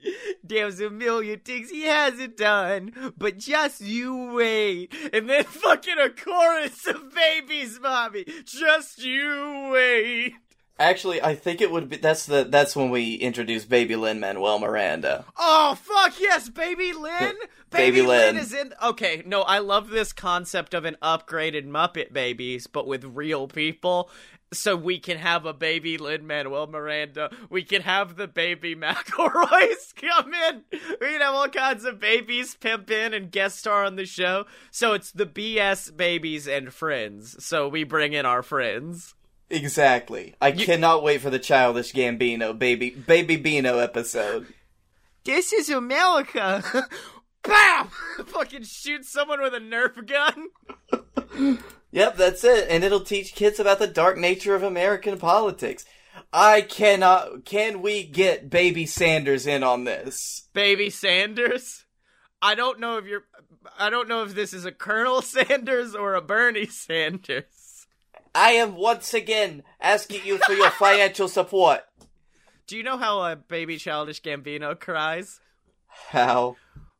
[0.43, 4.93] There's a million things he hasn't done, but just you wait.
[5.13, 8.25] And then fucking a chorus of babies, mommy.
[8.45, 10.33] Just you wait.
[10.77, 11.97] Actually, I think it would be.
[11.97, 12.43] That's the.
[12.43, 15.25] That's when we introduce Baby Lin Manuel Miranda.
[15.37, 17.35] Oh fuck yes, baby Lin.
[17.71, 18.37] Baby Lin.
[18.37, 18.73] is in.
[18.81, 24.09] Okay, no, I love this concept of an upgraded Muppet Babies, but with real people.
[24.53, 27.31] So we can have a baby Lin Manuel Miranda.
[27.49, 30.63] We can have the baby McElroys come in.
[30.71, 34.45] We can have all kinds of babies pimp in and guest star on the show.
[34.71, 37.43] So it's the BS babies and friends.
[37.43, 39.14] So we bring in our friends.
[39.49, 40.35] Exactly.
[40.41, 44.47] I cannot wait for the Childish Gambino baby baby Beano episode.
[45.23, 46.63] This is America.
[47.43, 47.89] Bam!
[48.25, 51.59] Fucking shoot someone with a Nerf gun.
[51.95, 55.85] Yep, that's it, and it'll teach kids about the dark nature of American politics.
[56.33, 57.45] I cannot.
[57.45, 60.49] Can we get Baby Sanders in on this?
[60.51, 61.85] Baby Sanders.
[62.41, 63.23] I don't know if you're.
[63.79, 67.45] I don't know if this is a Colonel Sanders or a Bernie Sanders.
[68.35, 71.85] I am once again asking you for your financial support.
[72.67, 75.39] Do you know how a baby childish Gambino cries?
[75.87, 76.57] How?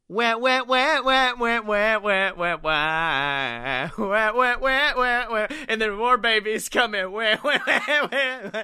[0.08, 5.82] Wah wah wah wah wah wah wah wah wah wah wah wah wah wah and
[5.82, 6.70] then more babies.
[6.74, 7.10] Wah wah
[7.44, 8.10] wah wah
[8.54, 8.64] wah.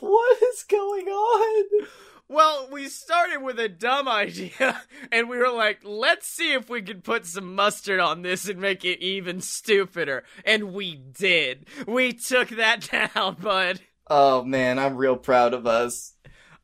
[0.00, 1.86] What is going on?
[2.32, 4.80] Well, we started with a dumb idea,
[5.12, 8.58] and we were like, let's see if we could put some mustard on this and
[8.58, 10.24] make it even stupider.
[10.46, 11.66] And we did.
[11.86, 13.80] We took that down, bud.
[14.08, 16.14] Oh man, I'm real proud of us.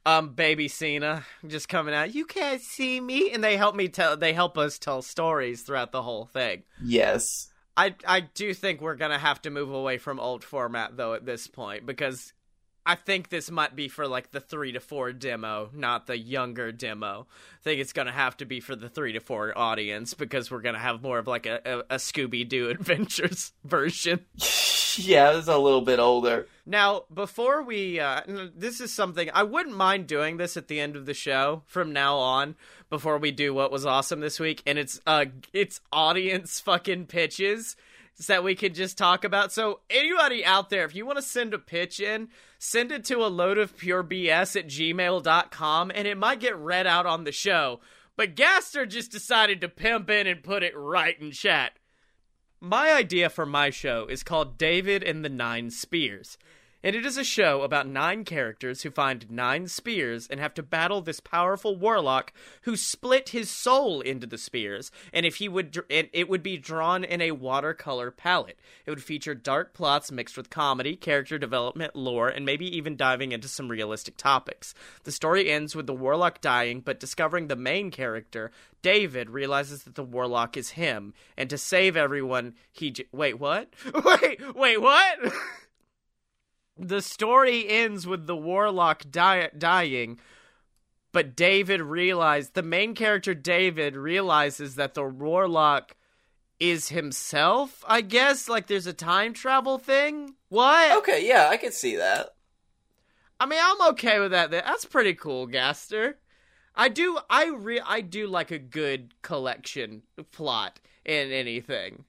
[0.06, 2.14] Um, baby Cena just coming out.
[2.14, 4.16] You can't see me, and they help me tell.
[4.16, 6.62] They help us tell stories throughout the whole thing.
[6.82, 7.50] Yes.
[7.76, 11.26] I I do think we're gonna have to move away from old format though at
[11.26, 12.32] this point because
[12.88, 16.72] I think this might be for like the three to four demo, not the younger
[16.72, 17.26] demo.
[17.60, 20.62] I think it's gonna have to be for the three to four audience because we're
[20.62, 24.20] gonna have more of like a, a, a Scooby Doo Adventures version.
[25.00, 26.48] Yeah, it's a little bit older.
[26.66, 30.96] Now, before we, uh, this is something I wouldn't mind doing this at the end
[30.96, 32.56] of the show from now on.
[32.90, 37.76] Before we do what was awesome this week, and it's uh, it's audience fucking pitches
[38.26, 39.52] that we could just talk about.
[39.52, 43.24] So anybody out there, if you want to send a pitch in, send it to
[43.24, 47.32] a load of pure BS at gmail.com and it might get read out on the
[47.32, 47.80] show.
[48.16, 51.72] But Gaster just decided to pimp in and put it right in chat.
[52.60, 56.36] My idea for my show is called David and the Nine Spears.
[56.82, 60.62] And it is a show about nine characters who find nine spears and have to
[60.62, 64.92] battle this powerful warlock who split his soul into the spears.
[65.12, 68.60] And if he would, and it would be drawn in a watercolor palette.
[68.86, 73.32] It would feature dark plots mixed with comedy, character development, lore, and maybe even diving
[73.32, 74.72] into some realistic topics.
[75.02, 78.52] The story ends with the warlock dying, but discovering the main character,
[78.82, 83.74] David, realizes that the warlock is him, and to save everyone, he j- wait what?
[84.04, 85.18] Wait, wait what?
[86.78, 90.18] the story ends with the warlock die- dying
[91.12, 95.96] but david realized the main character david realizes that the warlock
[96.60, 98.48] is himself i guess?
[98.48, 100.34] Like there's a time travel thing?
[100.48, 100.98] What?
[100.98, 102.30] Okay, yeah, I could see that.
[103.40, 104.50] i mean i'm okay with that.
[104.50, 106.18] That's pretty cool gaster.
[106.74, 110.02] I do i re i do like a good collection
[110.32, 112.04] plot in anything.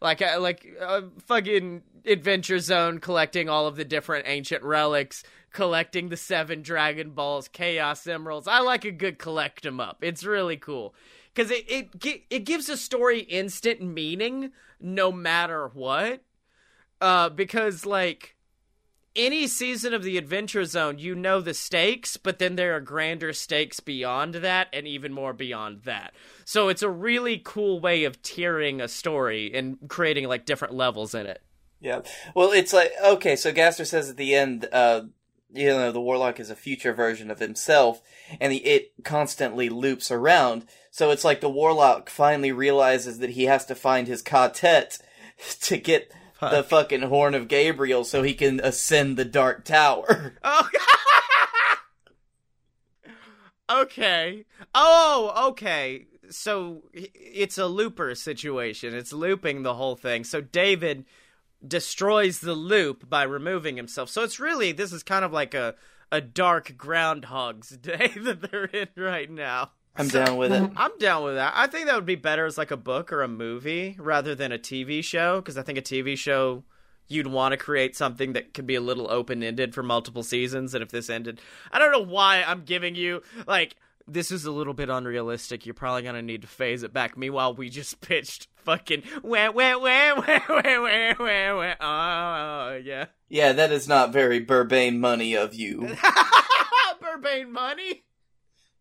[0.00, 6.08] Like uh, like uh, fucking Adventure Zone collecting all of the different ancient relics, collecting
[6.08, 8.48] the seven Dragon Balls, Chaos Emeralds.
[8.48, 9.98] I like a good collect 'em up.
[10.02, 10.94] It's really cool
[11.32, 16.22] because it it it gives a story instant meaning no matter what.
[17.00, 18.36] Uh, because like
[19.16, 23.32] any season of the Adventure Zone, you know the stakes, but then there are grander
[23.32, 26.14] stakes beyond that and even more beyond that.
[26.44, 31.14] So it's a really cool way of tiering a story and creating like different levels
[31.14, 31.42] in it.
[31.80, 32.00] Yeah.
[32.34, 33.36] Well, it's like okay.
[33.36, 35.02] So Gaster says at the end, uh,
[35.52, 38.00] you know, the warlock is a future version of himself,
[38.40, 40.66] and the, it constantly loops around.
[40.90, 44.98] So it's like the warlock finally realizes that he has to find his quartet
[45.62, 46.10] to get
[46.40, 50.34] the fucking horn of Gabriel, so he can ascend the Dark Tower.
[50.44, 50.68] Oh.
[53.82, 54.44] okay.
[54.74, 56.06] Oh, okay.
[56.30, 58.94] So it's a looper situation.
[58.94, 60.24] It's looping the whole thing.
[60.24, 61.04] So David
[61.66, 64.08] destroys the loop by removing himself.
[64.08, 65.74] So it's really this is kind of like a
[66.12, 69.70] a dark Groundhog's Day that they're in right now.
[69.96, 70.70] I'm down with it.
[70.76, 71.52] I'm down with that.
[71.56, 74.52] I think that would be better as like a book or a movie rather than
[74.52, 76.64] a TV show because I think a TV show
[77.06, 80.82] you'd want to create something that could be a little open-ended for multiple seasons and
[80.82, 81.40] if this ended
[81.70, 83.76] I don't know why I'm giving you like
[84.06, 85.66] this is a little bit unrealistic.
[85.66, 87.16] You're probably gonna need to phase it back.
[87.16, 91.74] Meanwhile, we just pitched fucking wah wah wah wah wah wah wah.
[91.80, 93.06] Oh yeah.
[93.28, 95.96] Yeah, that is not very Burbaine money of you.
[97.02, 98.04] Burbaine money.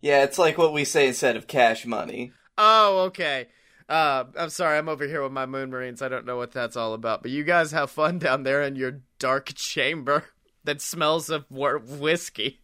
[0.02, 2.34] Yeah, it's like what we say instead of cash money.
[2.58, 3.48] Oh, okay.
[3.88, 6.02] Uh, I'm sorry, I'm over here with my moon marines.
[6.02, 8.76] I don't know what that's all about, but you guys have fun down there in
[8.76, 10.26] your dark chamber
[10.64, 12.62] that smells of whiskey.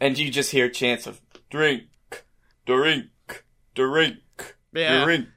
[0.00, 1.20] And you just hear chants of
[1.50, 1.84] drink,
[2.66, 3.06] drink,
[3.74, 4.16] drink,
[4.72, 5.04] Yeah.
[5.04, 5.28] drink.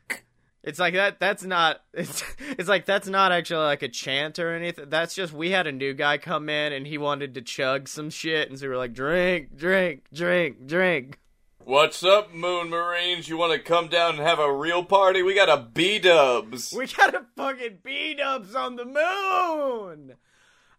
[0.63, 1.19] It's like that.
[1.19, 1.81] That's not.
[1.93, 4.85] It's it's like that's not actually like a chant or anything.
[4.89, 8.09] That's just we had a new guy come in and he wanted to chug some
[8.09, 11.17] shit, and so we were like, drink, drink, drink, drink.
[11.63, 13.27] What's up, Moon Marines?
[13.29, 15.21] You want to come down and have a real party?
[15.23, 16.73] We got a B Dubs.
[16.75, 20.15] We got a fucking B Dubs on the moon.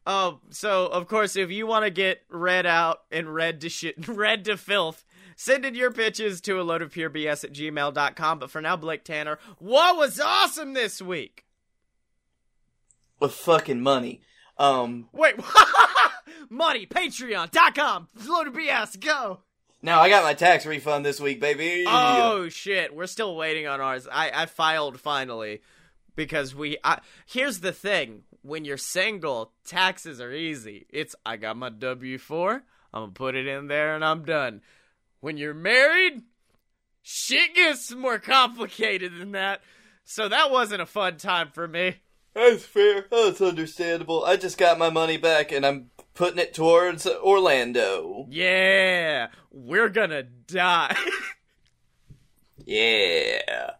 [0.07, 3.95] Oh, so of course, if you want to get read out and read to shit,
[4.09, 5.05] read to filth,
[5.43, 8.39] send in your pitches to a load of pure BS at gmail.com.
[8.39, 11.45] But for now, Blake Tanner, what was awesome this week?
[13.19, 14.21] With fucking money.
[14.59, 15.35] Um, Wait,
[16.51, 19.41] money, patreon.com, load of BS, go.
[19.81, 21.85] now I got my tax refund this week, baby.
[21.89, 24.07] Oh shit, we're still waiting on ours.
[24.11, 25.63] I I filed finally
[26.15, 30.87] because we I, here's the thing, when you're single, taxes are easy.
[30.91, 32.63] It's I got my W4,
[32.93, 34.61] I'm going to put it in there and I'm done.
[35.23, 36.23] When you're married,
[37.01, 39.63] shit gets more complicated than that.
[40.03, 41.99] So that wasn't a fun time for me.
[42.35, 43.07] That's fair.
[43.09, 44.25] That's understandable.
[44.25, 48.27] I just got my money back and I'm putting it towards Orlando.
[48.31, 50.97] Yeah, we're gonna die.
[52.65, 53.71] Yeah.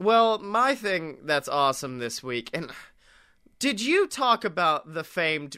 [0.00, 2.70] Well, my thing that's awesome this week, and
[3.58, 5.56] did you talk about the famed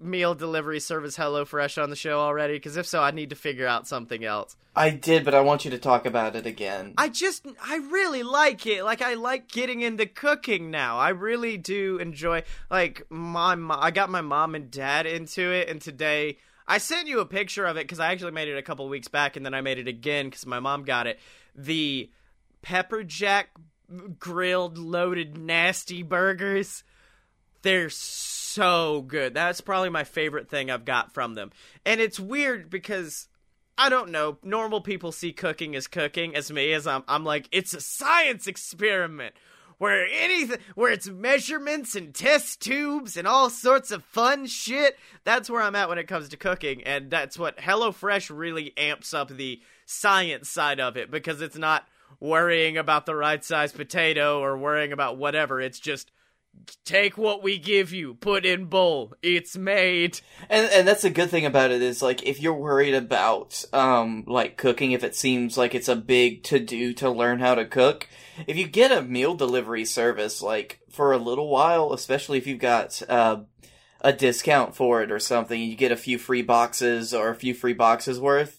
[0.00, 2.54] meal delivery service HelloFresh on the show already?
[2.54, 4.56] Because if so, I need to figure out something else.
[4.74, 6.94] I did, but I want you to talk about it again.
[6.96, 8.84] I just, I really like it.
[8.84, 10.98] Like, I like getting into cooking now.
[10.98, 12.44] I really do enjoy.
[12.70, 17.08] Like, my, mo- I got my mom and dad into it, and today I sent
[17.08, 19.44] you a picture of it because I actually made it a couple weeks back, and
[19.44, 21.18] then I made it again because my mom got it.
[21.54, 22.10] The
[22.62, 23.50] pepper jack
[24.18, 26.84] grilled, loaded, nasty burgers.
[27.62, 29.34] They're so good.
[29.34, 31.50] That's probably my favorite thing I've got from them.
[31.86, 33.28] And it's weird because
[33.78, 37.48] I don't know, normal people see cooking as cooking as me as I'm I'm like
[37.52, 39.34] it's a science experiment
[39.78, 44.98] where anything where it's measurements and test tubes and all sorts of fun shit.
[45.24, 49.14] That's where I'm at when it comes to cooking and that's what HelloFresh really amps
[49.14, 51.86] up the science side of it because it's not
[52.20, 55.60] worrying about the right size potato or worrying about whatever.
[55.60, 56.12] It's just
[56.84, 59.14] take what we give you, put in bowl.
[59.22, 60.20] It's made.
[60.48, 64.24] And and that's the good thing about it is like if you're worried about um
[64.26, 67.64] like cooking, if it seems like it's a big to do to learn how to
[67.64, 68.08] cook,
[68.46, 72.58] if you get a meal delivery service like for a little while, especially if you've
[72.58, 73.40] got uh
[74.02, 77.54] a discount for it or something, you get a few free boxes or a few
[77.54, 78.58] free boxes worth.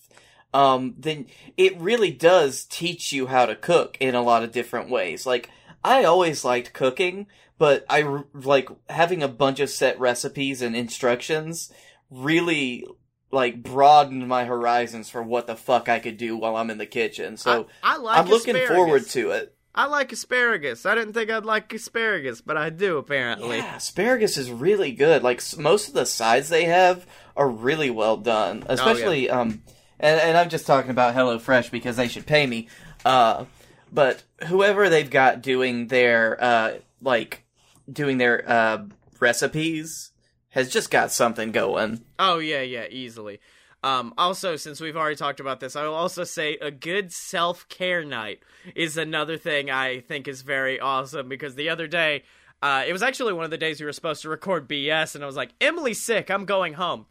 [0.53, 1.25] Um, then
[1.57, 5.25] it really does teach you how to cook in a lot of different ways.
[5.25, 5.49] Like,
[5.83, 7.27] I always liked cooking,
[7.57, 11.71] but I like having a bunch of set recipes and instructions
[12.09, 12.85] really
[13.31, 16.85] like broadened my horizons for what the fuck I could do while I'm in the
[16.85, 17.37] kitchen.
[17.37, 19.55] So I, I like I'm looking forward to it.
[19.75, 20.85] I like asparagus.
[20.85, 23.57] I didn't think I'd like asparagus, but I do apparently.
[23.57, 25.23] Yeah, asparagus is really good.
[25.23, 29.63] Like most of the sides they have are really well done, especially um,
[29.99, 32.67] and and I'm just talking about HelloFresh because they should pay me.
[33.03, 33.45] Uh,
[33.91, 37.42] but whoever they've got doing their uh like
[37.91, 38.85] doing their uh
[39.19, 40.11] recipes
[40.49, 42.03] has just got something going.
[42.19, 43.39] Oh yeah, yeah, easily.
[43.83, 47.67] Um, also, since we've already talked about this, I will also say a good self
[47.67, 48.39] care night
[48.75, 52.23] is another thing I think is very awesome because the other day,
[52.61, 55.23] uh, it was actually one of the days we were supposed to record BS, and
[55.23, 57.07] I was like, Emily's sick, I'm going home.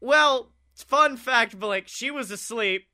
[0.00, 2.88] Well, fun fact, Blake, she was asleep,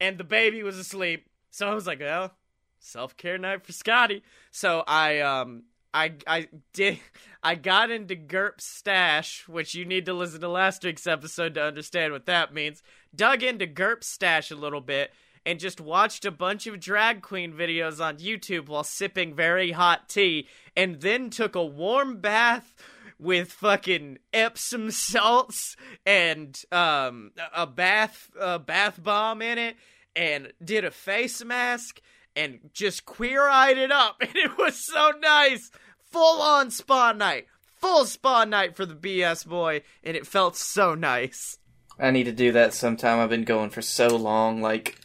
[0.00, 2.34] and the baby was asleep, so I was like, well,
[2.78, 4.22] self care night for Scottye.
[4.52, 5.64] So I um
[5.98, 7.00] I I did
[7.42, 11.62] I got into GURP stash, which you need to listen to last week's episode to
[11.62, 12.82] understand what that means.
[13.14, 15.12] Dug into GURP stash a little bit
[15.44, 20.08] and just watched a bunch of drag queen videos on YouTube while sipping very hot
[20.08, 20.46] tea,
[20.76, 22.74] and then took a warm bath
[23.18, 25.74] with fucking Epsom salts
[26.06, 29.76] and um a bath a bath bomb in it
[30.14, 32.00] and did a face mask
[32.38, 35.70] and just queer eyed it up and it was so nice.
[36.10, 37.46] Full on spa night.
[37.76, 41.58] Full spa night for the BS boy and it felt so nice.
[41.98, 43.18] I need to do that sometime.
[43.18, 44.62] I've been going for so long.
[44.62, 44.98] Like,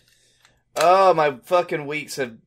[0.76, 2.38] oh, my fucking weeks have.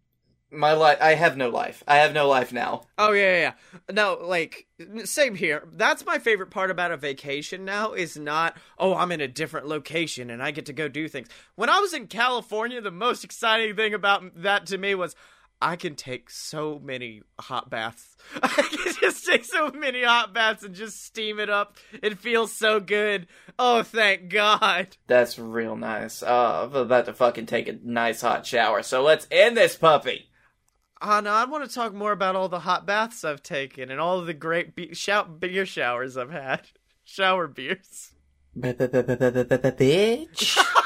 [0.53, 0.99] My life.
[1.01, 1.83] I have no life.
[1.89, 2.83] I have no life now.
[2.97, 3.93] Oh yeah, yeah, yeah.
[3.93, 4.69] No, like
[5.05, 5.67] same here.
[5.73, 9.67] That's my favorite part about a vacation now is not, oh, I'm in a different
[9.67, 11.29] location and I get to go do things.
[11.57, 15.17] When I was in California, the most exciting thing about that to me was
[15.61, 18.17] I can take so many hot baths.
[18.43, 21.77] I can just take so many hot baths and just steam it up.
[22.03, 23.27] It feels so good.
[23.59, 24.97] Oh, thank God.
[25.07, 26.23] That's real nice.
[26.27, 28.83] Oh, I'm about to fucking take a nice hot shower.
[28.83, 30.29] So let's end this puppy.
[31.03, 34.23] No, I want to talk more about all the hot baths I've taken and all
[34.23, 36.63] the great be- shout beer showers I've had.
[37.09, 38.11] Shower beers.
[38.59, 40.59] Bitch.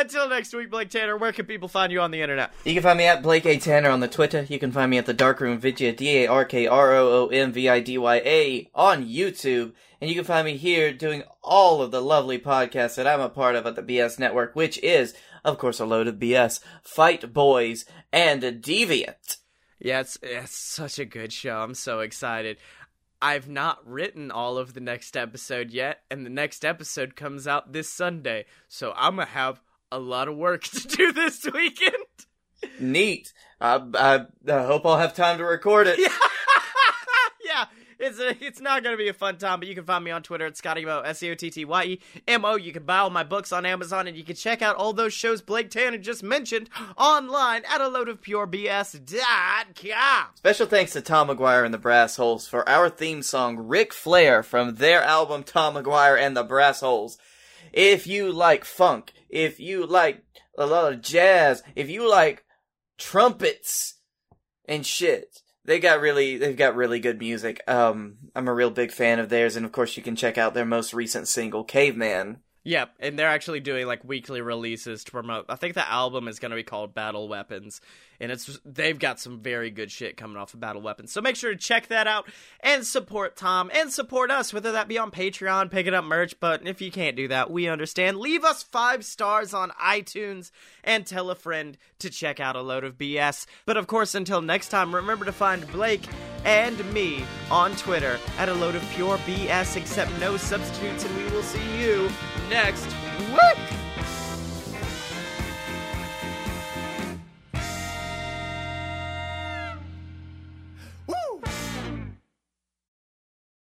[0.00, 2.54] Until next week, Blake Tanner, where can people find you on the internet?
[2.64, 3.58] You can find me at Blake A.
[3.58, 4.46] Tanner on the Twitter.
[4.48, 7.26] You can find me at the Darkroom Vidya, D A R K R O O
[7.26, 9.74] M V I D Y A on YouTube.
[10.00, 13.28] And you can find me here doing all of the lovely podcasts that I'm a
[13.28, 15.12] part of at the BS Network, which is,
[15.44, 19.36] of course, a load of BS, Fight Boys, and Deviant.
[19.80, 21.58] Yeah, it's, it's such a good show.
[21.58, 22.56] I'm so excited.
[23.20, 27.74] I've not written all of the next episode yet, and the next episode comes out
[27.74, 28.46] this Sunday.
[28.66, 29.60] So I'm going to have
[29.92, 31.94] a lot of work to do this weekend.
[32.78, 33.32] Neat.
[33.60, 35.98] I, I, I hope I'll have time to record it.
[35.98, 37.64] yeah,
[37.98, 40.22] it's a, it's not gonna be a fun time, but you can find me on
[40.22, 42.56] Twitter at Scottye Mo, S E O T T Y E M O.
[42.56, 45.12] You can buy all my books on Amazon, and you can check out all those
[45.12, 49.04] shows Blake Tanner just mentioned online at a load of purebs.com.
[50.36, 54.42] Special thanks to Tom McGuire and the Brass Holes for our theme song, Ric Flair,
[54.42, 57.18] from their album Tom McGuire and the Brass Holes.
[57.72, 60.24] If you like funk, if you like
[60.58, 62.44] a lot of jazz, if you like
[62.98, 63.94] trumpets
[64.66, 67.60] and shit, they got really, they've got really good music.
[67.68, 70.54] Um, I'm a real big fan of theirs, and of course you can check out
[70.54, 72.38] their most recent single, Caveman.
[72.62, 75.46] Yep, and they're actually doing like weekly releases to promote.
[75.48, 77.80] I think the album is going to be called Battle Weapons,
[78.20, 81.10] and it's they've got some very good shit coming off of Battle Weapons.
[81.10, 82.28] So make sure to check that out
[82.60, 86.38] and support Tom and support us, whether that be on Patreon, picking up merch.
[86.38, 88.18] But if you can't do that, we understand.
[88.18, 90.50] Leave us five stars on iTunes
[90.84, 93.46] and tell a friend to check out a load of BS.
[93.64, 96.06] But of course, until next time, remember to find Blake
[96.44, 101.24] and me on Twitter at a load of pure BS, except no substitutes, and we
[101.30, 102.10] will see you
[102.50, 102.84] next
[103.32, 103.79] week.